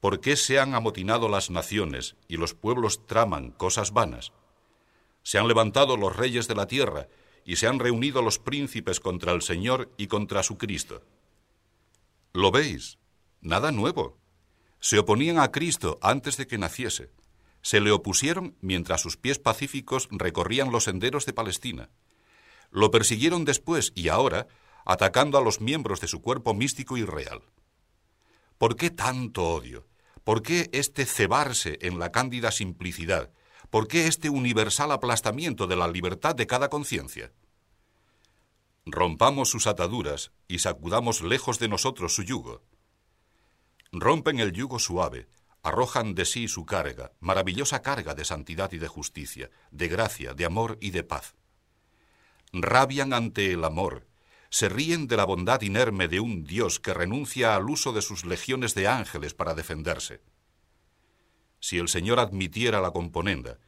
¿Por 0.00 0.20
qué 0.20 0.36
se 0.36 0.58
han 0.58 0.74
amotinado 0.74 1.30
las 1.30 1.48
naciones 1.48 2.16
y 2.28 2.36
los 2.36 2.52
pueblos 2.52 3.06
traman 3.06 3.52
cosas 3.52 3.92
vanas? 3.92 4.32
Se 5.22 5.38
han 5.38 5.48
levantado 5.48 5.96
los 5.96 6.14
reyes 6.14 6.46
de 6.46 6.54
la 6.54 6.66
tierra 6.66 7.08
y 7.46 7.56
se 7.56 7.68
han 7.68 7.78
reunido 7.78 8.20
los 8.20 8.38
príncipes 8.38 9.00
contra 9.00 9.32
el 9.32 9.40
Señor 9.40 9.90
y 9.96 10.08
contra 10.08 10.42
su 10.42 10.58
Cristo. 10.58 11.02
¿Lo 12.34 12.50
veis? 12.50 12.98
Nada 13.44 13.70
nuevo. 13.70 14.18
Se 14.80 14.98
oponían 14.98 15.38
a 15.38 15.52
Cristo 15.52 16.00
antes 16.02 16.36
de 16.36 16.48
que 16.48 16.58
naciese. 16.58 17.12
Se 17.62 17.78
le 17.80 17.92
opusieron 17.92 18.56
mientras 18.60 19.00
sus 19.00 19.16
pies 19.16 19.38
pacíficos 19.38 20.08
recorrían 20.10 20.72
los 20.72 20.84
senderos 20.84 21.26
de 21.26 21.34
Palestina. 21.34 21.90
Lo 22.72 22.90
persiguieron 22.90 23.44
después 23.44 23.92
y 23.94 24.08
ahora, 24.08 24.48
atacando 24.84 25.38
a 25.38 25.40
los 25.40 25.60
miembros 25.60 26.00
de 26.00 26.08
su 26.08 26.20
cuerpo 26.20 26.54
místico 26.54 26.96
y 26.96 27.04
real. 27.04 27.42
¿Por 28.58 28.74
qué 28.74 28.90
tanto 28.90 29.44
odio? 29.44 29.86
¿Por 30.24 30.42
qué 30.42 30.68
este 30.72 31.06
cebarse 31.06 31.78
en 31.82 32.00
la 32.00 32.10
cándida 32.10 32.50
simplicidad, 32.50 33.30
¿Por 33.74 33.88
qué 33.88 34.06
este 34.06 34.30
universal 34.30 34.92
aplastamiento 34.92 35.66
de 35.66 35.74
la 35.74 35.88
libertad 35.88 36.36
de 36.36 36.46
cada 36.46 36.68
conciencia? 36.68 37.32
Rompamos 38.86 39.48
sus 39.48 39.66
ataduras 39.66 40.30
y 40.46 40.60
sacudamos 40.60 41.22
lejos 41.22 41.58
de 41.58 41.68
nosotros 41.68 42.14
su 42.14 42.22
yugo. 42.22 42.62
Rompen 43.94 44.38
el 44.40 44.52
yugo 44.52 44.78
suave, 44.78 45.28
arrojan 45.62 46.14
de 46.14 46.26
sí 46.26 46.48
su 46.48 46.66
carga, 46.66 47.12
maravillosa 47.20 47.80
carga 47.80 48.14
de 48.14 48.26
santidad 48.26 48.70
y 48.72 48.78
de 48.78 48.88
justicia, 48.88 49.50
de 49.70 49.88
gracia, 49.88 50.34
de 50.34 50.44
amor 50.44 50.76
y 50.80 50.90
de 50.90 51.04
paz. 51.04 51.34
Rabian 52.52 53.14
ante 53.14 53.52
el 53.52 53.64
amor, 53.64 54.06
se 54.50 54.68
ríen 54.68 55.06
de 55.06 55.16
la 55.16 55.24
bondad 55.24 55.62
inerme 55.62 56.08
de 56.08 56.20
un 56.20 56.44
Dios 56.44 56.78
que 56.78 56.92
renuncia 56.92 57.56
al 57.56 57.70
uso 57.70 57.92
de 57.92 58.02
sus 58.02 58.26
legiones 58.26 58.74
de 58.74 58.88
ángeles 58.88 59.32
para 59.32 59.54
defenderse 59.54 60.20
si 61.64 61.78
el 61.78 61.88
Señor 61.88 62.20
admitiera 62.20 62.82
la 62.82 62.90
componenda, 62.90 63.58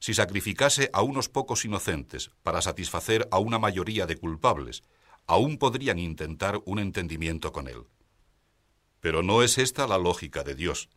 si 0.00 0.12
sacrificase 0.12 0.90
a 0.92 1.02
unos 1.02 1.28
pocos 1.28 1.64
inocentes 1.64 2.32
para 2.42 2.60
satisfacer 2.62 3.28
a 3.30 3.38
una 3.38 3.60
mayoría 3.60 4.06
de 4.06 4.16
culpables, 4.16 4.82
aún 5.28 5.56
podrían 5.56 6.00
intentar 6.00 6.60
un 6.64 6.80
entendimiento 6.80 7.52
con 7.52 7.68
Él. 7.68 7.84
Pero 9.00 9.22
no 9.22 9.42
es 9.42 9.58
esta 9.58 9.86
la 9.86 9.98
lógica 9.98 10.42
de 10.42 10.54
Dios. 10.54 10.88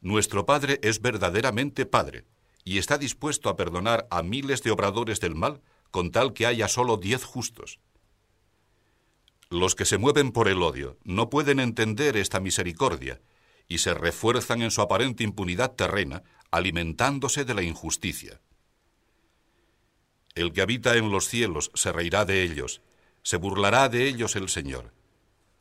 Nuestro 0.00 0.46
Padre 0.46 0.78
es 0.82 1.00
verdaderamente 1.00 1.86
Padre, 1.86 2.24
y 2.64 2.78
está 2.78 2.98
dispuesto 2.98 3.48
a 3.48 3.56
perdonar 3.56 4.06
a 4.10 4.22
miles 4.22 4.62
de 4.62 4.70
obradores 4.70 5.20
del 5.20 5.34
mal 5.34 5.60
con 5.90 6.10
tal 6.10 6.32
que 6.32 6.46
haya 6.46 6.68
solo 6.68 6.96
diez 6.96 7.24
justos. 7.24 7.80
Los 9.48 9.74
que 9.74 9.84
se 9.84 9.98
mueven 9.98 10.30
por 10.30 10.46
el 10.48 10.62
odio 10.62 10.96
no 11.02 11.28
pueden 11.28 11.58
entender 11.58 12.16
esta 12.16 12.38
misericordia 12.38 13.20
y 13.66 13.78
se 13.78 13.94
refuerzan 13.94 14.62
en 14.62 14.70
su 14.70 14.80
aparente 14.80 15.24
impunidad 15.24 15.72
terrena, 15.72 16.22
alimentándose 16.50 17.44
de 17.44 17.54
la 17.54 17.62
injusticia. 17.62 18.40
El 20.34 20.52
que 20.52 20.62
habita 20.62 20.96
en 20.96 21.10
los 21.10 21.26
cielos 21.26 21.70
se 21.74 21.92
reirá 21.92 22.24
de 22.24 22.42
ellos, 22.42 22.82
se 23.22 23.36
burlará 23.36 23.88
de 23.88 24.06
ellos 24.06 24.36
el 24.36 24.48
Señor. 24.48 24.92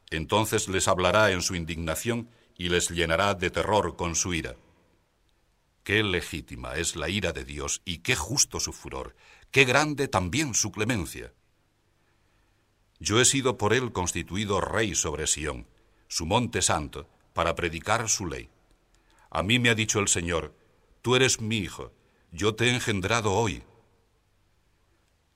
Entonces 0.10 0.68
les 0.68 0.88
hablará 0.88 1.32
en 1.32 1.42
su 1.42 1.56
indignación 1.56 2.30
y 2.58 2.70
les 2.70 2.90
llenará 2.90 3.36
de 3.36 3.52
terror 3.52 3.96
con 3.96 4.16
su 4.16 4.34
ira. 4.34 4.56
Qué 5.84 6.04
legítima 6.04 6.76
es 6.76 6.96
la 6.96 7.10
ira 7.10 7.32
de 7.32 7.46
Dios 7.46 7.82
y 7.86 8.00
qué 8.00 8.16
justo 8.16 8.60
su 8.60 8.74
furor, 8.74 9.16
qué 9.52 9.66
grande 9.66 10.08
también 10.08 10.54
su 10.54 10.72
clemencia. 10.72 11.34
Yo 13.00 13.22
he 13.22 13.26
sido 13.26 13.58
por 13.58 13.74
él 13.74 13.92
constituido 13.92 14.60
rey 14.62 14.94
sobre 14.94 15.26
Sión, 15.26 15.68
su 16.08 16.26
monte 16.26 16.62
santo, 16.62 17.08
para 17.34 17.56
predicar 17.56 18.10
su 18.10 18.26
ley. 18.26 18.50
A 19.30 19.44
mí 19.44 19.60
me 19.60 19.70
ha 19.70 19.76
dicho 19.76 20.00
el 20.00 20.08
Señor, 20.08 20.54
tú 21.02 21.16
eres 21.16 21.40
mi 21.40 21.58
hijo, 21.58 21.94
yo 22.32 22.56
te 22.56 22.66
he 22.66 22.74
engendrado 22.74 23.34
hoy. 23.34 23.64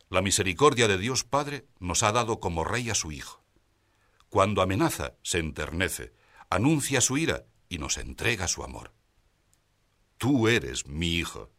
La 0.09 0.21
misericordia 0.21 0.87
de 0.87 0.97
Dios 0.97 1.23
Padre 1.23 1.65
nos 1.79 2.03
ha 2.03 2.11
dado 2.11 2.39
como 2.39 2.63
rey 2.63 2.89
a 2.89 2.95
su 2.95 3.11
Hijo. 3.11 3.42
Cuando 4.33 4.63
amenaza, 4.63 5.13
se 5.21 5.37
enternece, 5.37 6.11
anuncia 6.49 7.01
su 7.01 7.19
ira 7.19 7.45
y 7.69 7.77
nos 7.77 7.99
entrega 7.99 8.47
su 8.47 8.63
amor. 8.63 8.91
Tú 10.17 10.47
eres 10.47 10.87
mi 10.87 11.17
Hijo. 11.17 11.51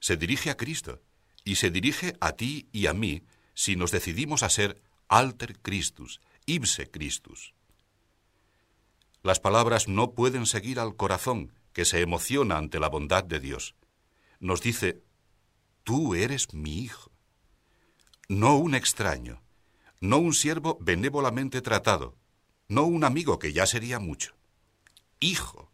Se 0.00 0.18
dirige 0.18 0.50
a 0.50 0.58
Cristo 0.58 1.00
y 1.44 1.54
se 1.54 1.70
dirige 1.70 2.14
a 2.20 2.32
ti 2.32 2.68
y 2.72 2.88
a 2.88 2.92
mí 2.92 3.22
si 3.54 3.74
nos 3.74 3.90
decidimos 3.90 4.42
a 4.42 4.50
ser 4.50 4.82
alter 5.08 5.58
Christus, 5.60 6.20
ipse 6.44 6.90
Christus. 6.90 7.54
Las 9.22 9.40
palabras 9.40 9.88
no 9.88 10.12
pueden 10.12 10.44
seguir 10.44 10.80
al 10.80 10.96
corazón 10.96 11.54
que 11.72 11.86
se 11.86 12.02
emociona 12.02 12.58
ante 12.58 12.80
la 12.80 12.90
bondad 12.90 13.24
de 13.24 13.40
Dios. 13.40 13.76
Nos 14.40 14.60
dice, 14.60 15.02
tú 15.84 16.14
eres 16.14 16.52
mi 16.52 16.80
hijo. 16.80 17.10
No 18.28 18.56
un 18.56 18.74
extraño, 18.74 19.43
no 20.04 20.18
un 20.18 20.34
siervo 20.34 20.76
benévolamente 20.82 21.62
tratado, 21.62 22.14
no 22.68 22.84
un 22.84 23.04
amigo 23.04 23.38
que 23.38 23.54
ya 23.54 23.66
sería 23.66 23.98
mucho. 23.98 24.34
Hijo. 25.18 25.70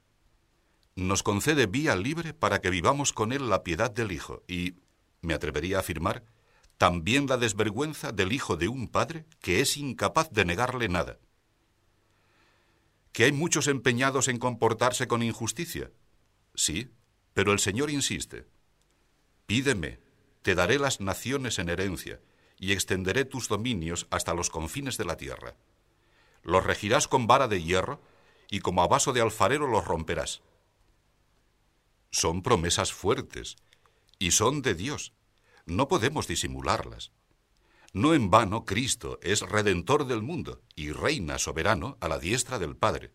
Nos 0.95 1.25
concede 1.25 1.67
vía 1.67 1.97
libre 1.97 2.33
para 2.33 2.61
que 2.61 2.71
vivamos 2.71 3.13
con 3.13 3.33
él 3.33 3.51
la 3.51 3.65
piedad 3.65 3.91
del 3.91 4.13
Hijo 4.13 4.45
y, 4.47 4.75
me 5.21 5.35
atrevería 5.35 5.79
a 5.79 5.81
afirmar, 5.81 6.25
también 6.79 7.27
la 7.27 7.39
desvergüenza 7.39 8.13
del 8.13 8.33
hijo 8.33 8.57
de 8.57 8.69
un 8.69 8.87
padre 8.87 9.27
que 9.41 9.61
es 9.61 9.77
incapaz 9.77 10.31
de 10.31 10.45
negarle 10.45 10.89
nada. 10.89 11.19
¿Que 13.13 13.25
hay 13.25 13.33
muchos 13.33 13.67
empeñados 13.67 14.29
en 14.29 14.39
comportarse 14.39 15.09
con 15.09 15.25
injusticia? 15.25 15.91
Sí, 16.55 16.93
pero 17.35 17.53
el 17.53 17.59
Señor 17.59 17.91
insiste. 17.91 18.47
Pídeme, 19.47 19.99
te 20.43 20.55
daré 20.55 20.79
las 20.79 21.01
naciones 21.01 21.59
en 21.59 21.69
herencia, 21.69 22.21
y 22.61 22.73
extenderé 22.73 23.25
tus 23.25 23.49
dominios 23.49 24.07
hasta 24.11 24.35
los 24.35 24.51
confines 24.51 24.99
de 24.99 25.07
la 25.07 25.17
tierra. 25.17 25.57
Los 26.43 26.63
regirás 26.63 27.09
con 27.09 27.27
vara 27.27 27.49
de 27.49 27.63
hierro, 27.63 28.01
y 28.51 28.61
como 28.61 28.83
a 28.83 28.87
vaso 28.87 29.13
de 29.13 29.23
alfarero 29.23 29.67
los 29.67 29.85
romperás. 29.87 30.43
Son 32.11 32.43
promesas 32.43 32.93
fuertes, 32.93 33.57
y 34.19 34.33
son 34.33 34.61
de 34.61 34.75
Dios, 34.75 35.15
no 35.65 35.89
podemos 35.89 36.29
disimularlas. 36.29 37.13
No 37.93 38.13
en 38.13 38.31
vano 38.31 38.65
Cristo 38.65 39.19
es 39.23 39.41
redentor 39.41 40.07
del 40.07 40.23
mundo 40.23 40.61
y 40.77 40.93
reina 40.93 41.39
soberano 41.39 41.97
a 42.01 42.09
la 42.09 42.19
diestra 42.19 42.59
del 42.59 42.77
Padre. 42.77 43.13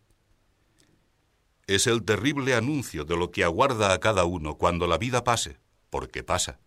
Es 1.68 1.88
el 1.88 2.04
terrible 2.04 2.56
anuncio 2.56 3.06
de 3.06 3.16
lo 3.16 3.32
que 3.32 3.44
aguarda 3.44 3.94
a 3.94 4.00
cada 4.00 4.26
uno 4.26 4.58
cuando 4.58 4.88
la 4.88 4.98
vida 4.98 5.24
pase, 5.24 5.60
porque 5.90 6.24
pasa, 6.24 6.60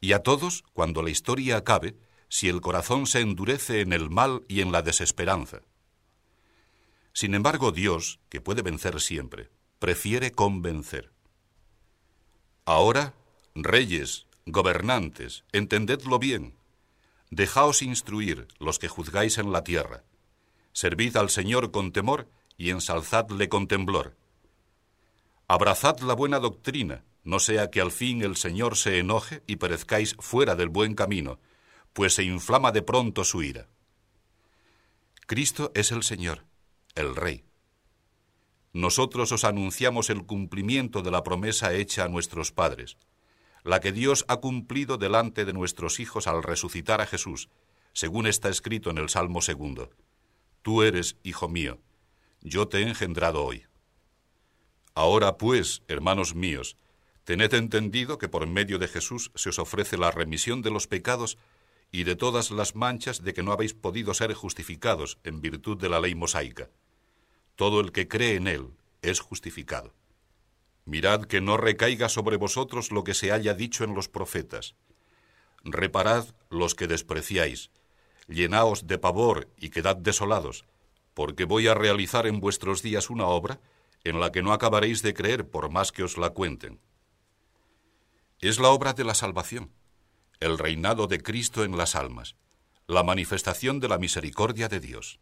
y 0.00 0.12
a 0.12 0.20
todos 0.20 0.64
cuando 0.72 1.02
la 1.02 1.10
historia 1.10 1.56
acabe, 1.56 1.96
si 2.28 2.48
el 2.48 2.60
corazón 2.60 3.06
se 3.06 3.20
endurece 3.20 3.80
en 3.80 3.92
el 3.92 4.10
mal 4.10 4.44
y 4.48 4.60
en 4.60 4.70
la 4.70 4.82
desesperanza. 4.82 5.62
Sin 7.12 7.34
embargo, 7.34 7.72
Dios, 7.72 8.20
que 8.28 8.40
puede 8.40 8.62
vencer 8.62 9.00
siempre, 9.00 9.50
prefiere 9.78 10.30
convencer. 10.32 11.10
Ahora, 12.64 13.14
reyes, 13.54 14.28
Gobernantes, 14.50 15.44
entendedlo 15.52 16.18
bien. 16.18 16.54
Dejaos 17.30 17.82
instruir 17.82 18.48
los 18.58 18.78
que 18.78 18.88
juzgáis 18.88 19.36
en 19.36 19.52
la 19.52 19.62
tierra. 19.62 20.04
Servid 20.72 21.18
al 21.18 21.28
Señor 21.28 21.70
con 21.70 21.92
temor 21.92 22.30
y 22.56 22.70
ensalzadle 22.70 23.50
con 23.50 23.68
temblor. 23.68 24.16
Abrazad 25.48 26.00
la 26.00 26.14
buena 26.14 26.38
doctrina, 26.38 27.04
no 27.28 27.40
sea 27.40 27.70
que 27.70 27.82
al 27.82 27.92
fin 27.92 28.22
el 28.22 28.36
Señor 28.36 28.76
se 28.76 28.98
enoje 28.98 29.42
y 29.46 29.56
perezcáis 29.56 30.16
fuera 30.18 30.54
del 30.56 30.70
buen 30.70 30.94
camino, 30.94 31.38
pues 31.92 32.14
se 32.14 32.24
inflama 32.24 32.72
de 32.72 32.80
pronto 32.80 33.22
su 33.22 33.42
ira. 33.42 33.68
Cristo 35.26 35.70
es 35.74 35.92
el 35.92 36.02
Señor, 36.02 36.46
el 36.94 37.14
Rey. 37.14 37.44
Nosotros 38.72 39.30
os 39.32 39.44
anunciamos 39.44 40.08
el 40.08 40.24
cumplimiento 40.24 41.02
de 41.02 41.10
la 41.10 41.22
promesa 41.22 41.74
hecha 41.74 42.04
a 42.04 42.08
nuestros 42.08 42.50
padres 42.50 42.96
la 43.64 43.80
que 43.80 43.92
Dios 43.92 44.24
ha 44.28 44.38
cumplido 44.38 44.96
delante 44.96 45.44
de 45.44 45.52
nuestros 45.52 46.00
hijos 46.00 46.26
al 46.26 46.42
resucitar 46.42 47.02
a 47.02 47.06
Jesús, 47.06 47.50
según 47.92 48.26
está 48.26 48.48
escrito 48.48 48.88
en 48.88 48.96
el 48.96 49.10
Salmo 49.10 49.42
segundo. 49.42 49.90
Tú 50.62 50.82
eres, 50.82 51.18
hijo 51.22 51.48
mío, 51.48 51.78
yo 52.40 52.68
te 52.68 52.78
he 52.78 52.82
engendrado 52.82 53.44
hoy. 53.44 53.64
Ahora 54.94 55.36
pues, 55.36 55.82
hermanos 55.86 56.34
míos, 56.34 56.78
tened 57.28 57.52
entendido 57.52 58.16
que 58.16 58.26
por 58.26 58.46
medio 58.46 58.78
de 58.78 58.88
Jesús 58.88 59.30
se 59.34 59.50
os 59.50 59.58
ofrece 59.58 59.98
la 59.98 60.10
remisión 60.10 60.62
de 60.62 60.70
los 60.70 60.86
pecados 60.86 61.36
y 61.92 62.04
de 62.04 62.16
todas 62.16 62.50
las 62.50 62.74
manchas 62.74 63.22
de 63.22 63.34
que 63.34 63.42
no 63.42 63.52
habéis 63.52 63.74
podido 63.74 64.14
ser 64.14 64.32
justificados 64.32 65.18
en 65.24 65.42
virtud 65.42 65.76
de 65.76 65.90
la 65.90 66.00
ley 66.00 66.14
mosaica. 66.14 66.70
Todo 67.54 67.80
el 67.80 67.92
que 67.92 68.08
cree 68.08 68.36
en 68.36 68.46
él 68.46 68.70
es 69.02 69.20
justificado. 69.20 69.92
Mirad 70.86 71.26
que 71.26 71.42
no 71.42 71.58
recaiga 71.58 72.08
sobre 72.08 72.38
vosotros 72.38 72.92
lo 72.92 73.04
que 73.04 73.12
se 73.12 73.30
haya 73.30 73.52
dicho 73.52 73.84
en 73.84 73.94
los 73.94 74.08
profetas. 74.08 74.74
Reparad 75.64 76.28
los 76.48 76.74
que 76.74 76.86
despreciáis, 76.86 77.70
llenaos 78.26 78.86
de 78.86 78.96
pavor 78.96 79.50
y 79.58 79.68
quedad 79.68 79.96
desolados, 79.96 80.64
porque 81.12 81.44
voy 81.44 81.68
a 81.68 81.74
realizar 81.74 82.26
en 82.26 82.40
vuestros 82.40 82.80
días 82.80 83.10
una 83.10 83.26
obra 83.26 83.60
en 84.02 84.18
la 84.18 84.32
que 84.32 84.40
no 84.40 84.54
acabaréis 84.54 85.02
de 85.02 85.12
creer 85.12 85.46
por 85.46 85.70
más 85.70 85.92
que 85.92 86.04
os 86.04 86.16
la 86.16 86.30
cuenten. 86.30 86.80
Es 88.40 88.58
la 88.58 88.68
obra 88.68 88.92
de 88.92 89.04
la 89.04 89.14
salvación, 89.14 89.72
el 90.38 90.58
reinado 90.58 91.08
de 91.08 91.20
Cristo 91.20 91.64
en 91.64 91.76
las 91.76 91.96
almas, 91.96 92.36
la 92.86 93.02
manifestación 93.02 93.80
de 93.80 93.88
la 93.88 93.98
misericordia 93.98 94.68
de 94.68 94.78
Dios. 94.78 95.18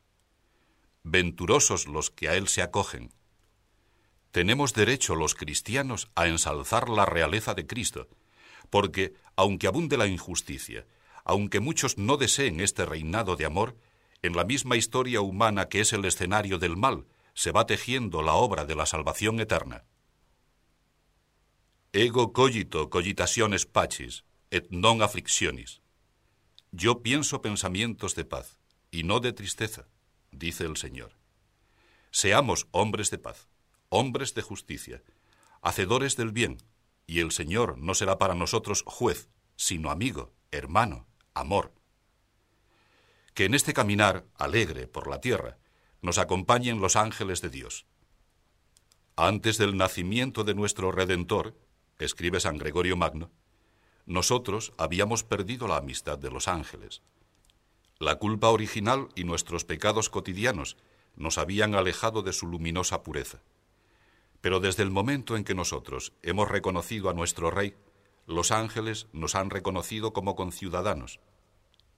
Venturosos 1.03 1.87
los 1.87 2.11
que 2.11 2.29
a 2.29 2.35
Él 2.35 2.49
se 2.49 2.61
acogen, 2.61 3.11
tenemos 4.37 4.75
derecho 4.75 5.15
los 5.15 5.35
cristianos 5.35 6.11
a 6.15 6.27
ensalzar 6.27 6.91
la 6.91 7.07
realeza 7.07 7.55
de 7.55 7.67
Cristo, 7.67 8.07
porque, 8.69 9.15
aunque 9.35 9.67
abunde 9.67 9.97
la 9.97 10.07
injusticia, 10.07 10.87
aunque 11.25 11.59
muchos 11.59 11.97
no 11.97 12.19
deseen 12.19 12.61
este 12.61 12.85
reinado 12.85 13.37
de 13.37 13.47
amor, 13.47 13.79
en 14.21 14.37
la 14.37 14.45
misma 14.45 14.77
historia 14.77 15.23
humana 15.23 15.71
que 15.71 15.81
es 15.81 15.95
el 15.95 16.05
escenario 16.05 16.59
del 16.59 16.77
mal, 16.77 17.07
se 17.33 17.51
va 17.51 17.65
tejiendo 17.65 18.21
la 18.21 18.35
obra 18.35 18.67
de 18.67 18.75
la 18.75 18.85
salvación 18.85 19.41
eterna. 19.41 19.85
Ego 21.93 22.33
cogito 22.33 22.91
cogitationes 22.91 23.67
pacis, 23.67 24.25
et 24.51 24.71
non 24.71 25.03
afflictionis. 25.03 25.81
Yo 26.73 27.03
pienso 27.03 27.43
pensamientos 27.43 28.15
de 28.15 28.25
paz, 28.25 28.59
y 28.91 29.03
no 29.03 29.21
de 29.21 29.33
tristeza, 29.33 29.89
dice 30.31 30.65
el 30.65 30.77
Señor. 30.77 31.13
Seamos 32.11 32.69
hombres 32.73 33.11
de 33.11 33.19
paz 33.19 33.49
hombres 33.89 34.35
de 34.35 34.43
justicia, 34.43 35.03
hacedores 35.63 36.17
del 36.17 36.33
bien, 36.33 36.59
y 37.07 37.21
el 37.21 37.31
Señor 37.31 37.79
no 37.79 37.95
será 37.95 38.19
para 38.19 38.35
nosotros 38.35 38.83
juez, 38.87 39.29
sino 39.57 39.91
amigo, 39.91 40.33
hermano, 40.51 41.07
amor. 41.35 41.73
Que 43.35 43.45
en 43.45 43.55
este 43.55 43.73
caminar 43.73 44.27
alegre 44.35 44.87
por 44.87 45.09
la 45.09 45.21
tierra 45.21 45.59
nos 46.03 46.19
acompañen 46.19 46.81
los 46.81 46.97
ángeles 46.97 47.41
de 47.43 47.51
Dios. 47.51 47.87
Antes 49.17 49.57
del 49.57 49.77
nacimiento 49.77 50.45
de 50.45 50.55
nuestro 50.55 50.93
Redentor, 50.93 51.57
escribe 51.99 52.41
San 52.41 52.59
Gregorio 52.59 52.97
Magno, 52.97 53.31
nosotros 54.07 54.73
habíamos 54.79 55.25
perdido 55.25 55.67
la 55.67 55.79
amistad 55.79 56.19
de 56.19 56.31
los 56.31 56.47
ángeles. 56.47 57.03
La 57.99 58.17
culpa 58.17 58.51
original 58.51 59.09
y 59.17 59.25
nuestros 59.25 59.65
pecados 59.65 60.11
cotidianos 60.11 60.77
nos 61.17 61.39
habían 61.39 61.75
alejado 61.75 62.23
de 62.23 62.33
su 62.33 62.47
luminosa 62.47 63.03
pureza. 63.03 63.43
Pero 64.41 64.61
desde 64.61 64.85
el 64.85 64.91
momento 64.91 65.37
en 65.37 65.45
que 65.45 65.55
nosotros 65.55 66.13
hemos 66.23 66.49
reconocido 66.49 67.11
a 67.11 67.15
nuestro 67.15 67.51
Rey, 67.51 67.75
los 68.27 68.53
ángeles 68.53 69.09
nos 69.13 69.35
han 69.35 69.51
reconocido 69.51 70.13
como 70.13 70.37
conciudadanos, 70.37 71.21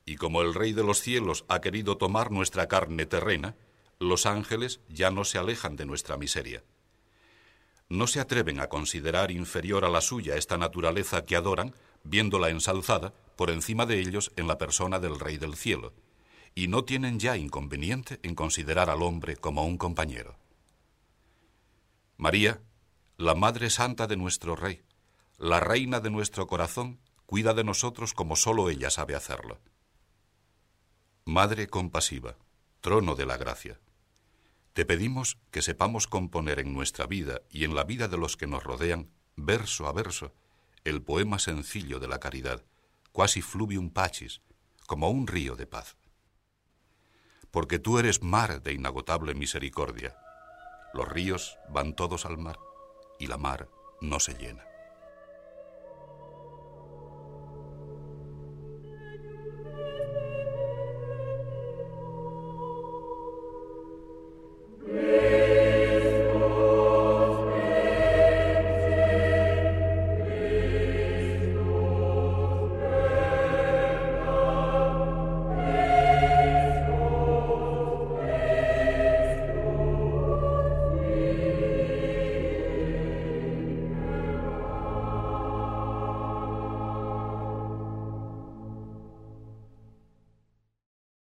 y 0.06 0.16
como 0.16 0.40
el 0.40 0.54
Rey 0.54 0.72
de 0.72 0.84
los 0.84 1.00
cielos 1.00 1.44
ha 1.48 1.60
querido 1.60 1.98
tomar 1.98 2.30
nuestra 2.30 2.68
carne 2.68 3.04
terrena, 3.04 3.56
los 3.98 4.24
ángeles 4.24 4.80
ya 4.88 5.10
no 5.10 5.24
se 5.24 5.36
alejan 5.36 5.76
de 5.76 5.84
nuestra 5.84 6.16
miseria. 6.16 6.62
No 7.88 8.06
se 8.06 8.20
atreven 8.20 8.60
a 8.60 8.68
considerar 8.68 9.30
inferior 9.30 9.84
a 9.84 9.88
la 9.88 10.00
suya 10.00 10.36
esta 10.36 10.58
naturaleza 10.58 11.24
que 11.24 11.36
adoran, 11.36 11.74
viéndola 12.04 12.50
ensalzada 12.50 13.14
por 13.36 13.50
encima 13.50 13.86
de 13.86 13.98
ellos 13.98 14.32
en 14.36 14.46
la 14.46 14.58
persona 14.58 14.98
del 14.98 15.18
Rey 15.18 15.38
del 15.38 15.56
cielo, 15.56 15.94
y 16.54 16.68
no 16.68 16.84
tienen 16.84 17.18
ya 17.18 17.36
inconveniente 17.36 18.20
en 18.22 18.34
considerar 18.34 18.90
al 18.90 19.02
hombre 19.02 19.36
como 19.36 19.64
un 19.64 19.78
compañero. 19.78 20.36
María, 22.16 22.60
la 23.16 23.34
Madre 23.34 23.70
Santa 23.70 24.06
de 24.06 24.16
nuestro 24.16 24.56
Rey, 24.56 24.82
la 25.38 25.60
Reina 25.60 26.00
de 26.00 26.10
nuestro 26.10 26.46
corazón, 26.46 26.98
cuida 27.26 27.54
de 27.54 27.64
nosotros 27.64 28.12
como 28.12 28.36
sólo 28.36 28.70
ella 28.70 28.90
sabe 28.90 29.14
hacerlo. 29.14 29.60
Madre 31.24 31.68
compasiva, 31.68 32.36
trono 32.80 33.14
de 33.14 33.26
la 33.26 33.36
gracia. 33.36 33.78
Te 34.72 34.84
pedimos 34.84 35.38
que 35.50 35.62
sepamos 35.62 36.06
componer 36.06 36.60
en 36.60 36.72
nuestra 36.72 37.06
vida 37.06 37.42
y 37.50 37.64
en 37.64 37.74
la 37.74 37.84
vida 37.84 38.08
de 38.08 38.16
los 38.16 38.36
que 38.36 38.46
nos 38.46 38.62
rodean, 38.62 39.10
verso 39.36 39.86
a 39.86 39.92
verso, 39.92 40.32
el 40.84 41.02
poema 41.02 41.38
sencillo 41.38 41.98
de 41.98 42.08
la 42.08 42.20
caridad, 42.20 42.64
quasi 43.12 43.42
fluvium 43.42 43.90
pacis, 43.90 44.40
como 44.86 45.10
un 45.10 45.26
río 45.26 45.56
de 45.56 45.66
paz. 45.66 45.96
Porque 47.50 47.78
tú 47.78 47.98
eres 47.98 48.22
mar 48.22 48.62
de 48.62 48.72
inagotable 48.72 49.34
misericordia. 49.34 50.16
Los 50.94 51.08
ríos 51.08 51.58
van 51.68 51.94
todos 51.94 52.24
al 52.24 52.38
mar 52.38 52.58
y 53.18 53.26
la 53.26 53.36
mar 53.36 53.68
no 54.00 54.20
se 54.20 54.34
llena. 54.34 54.67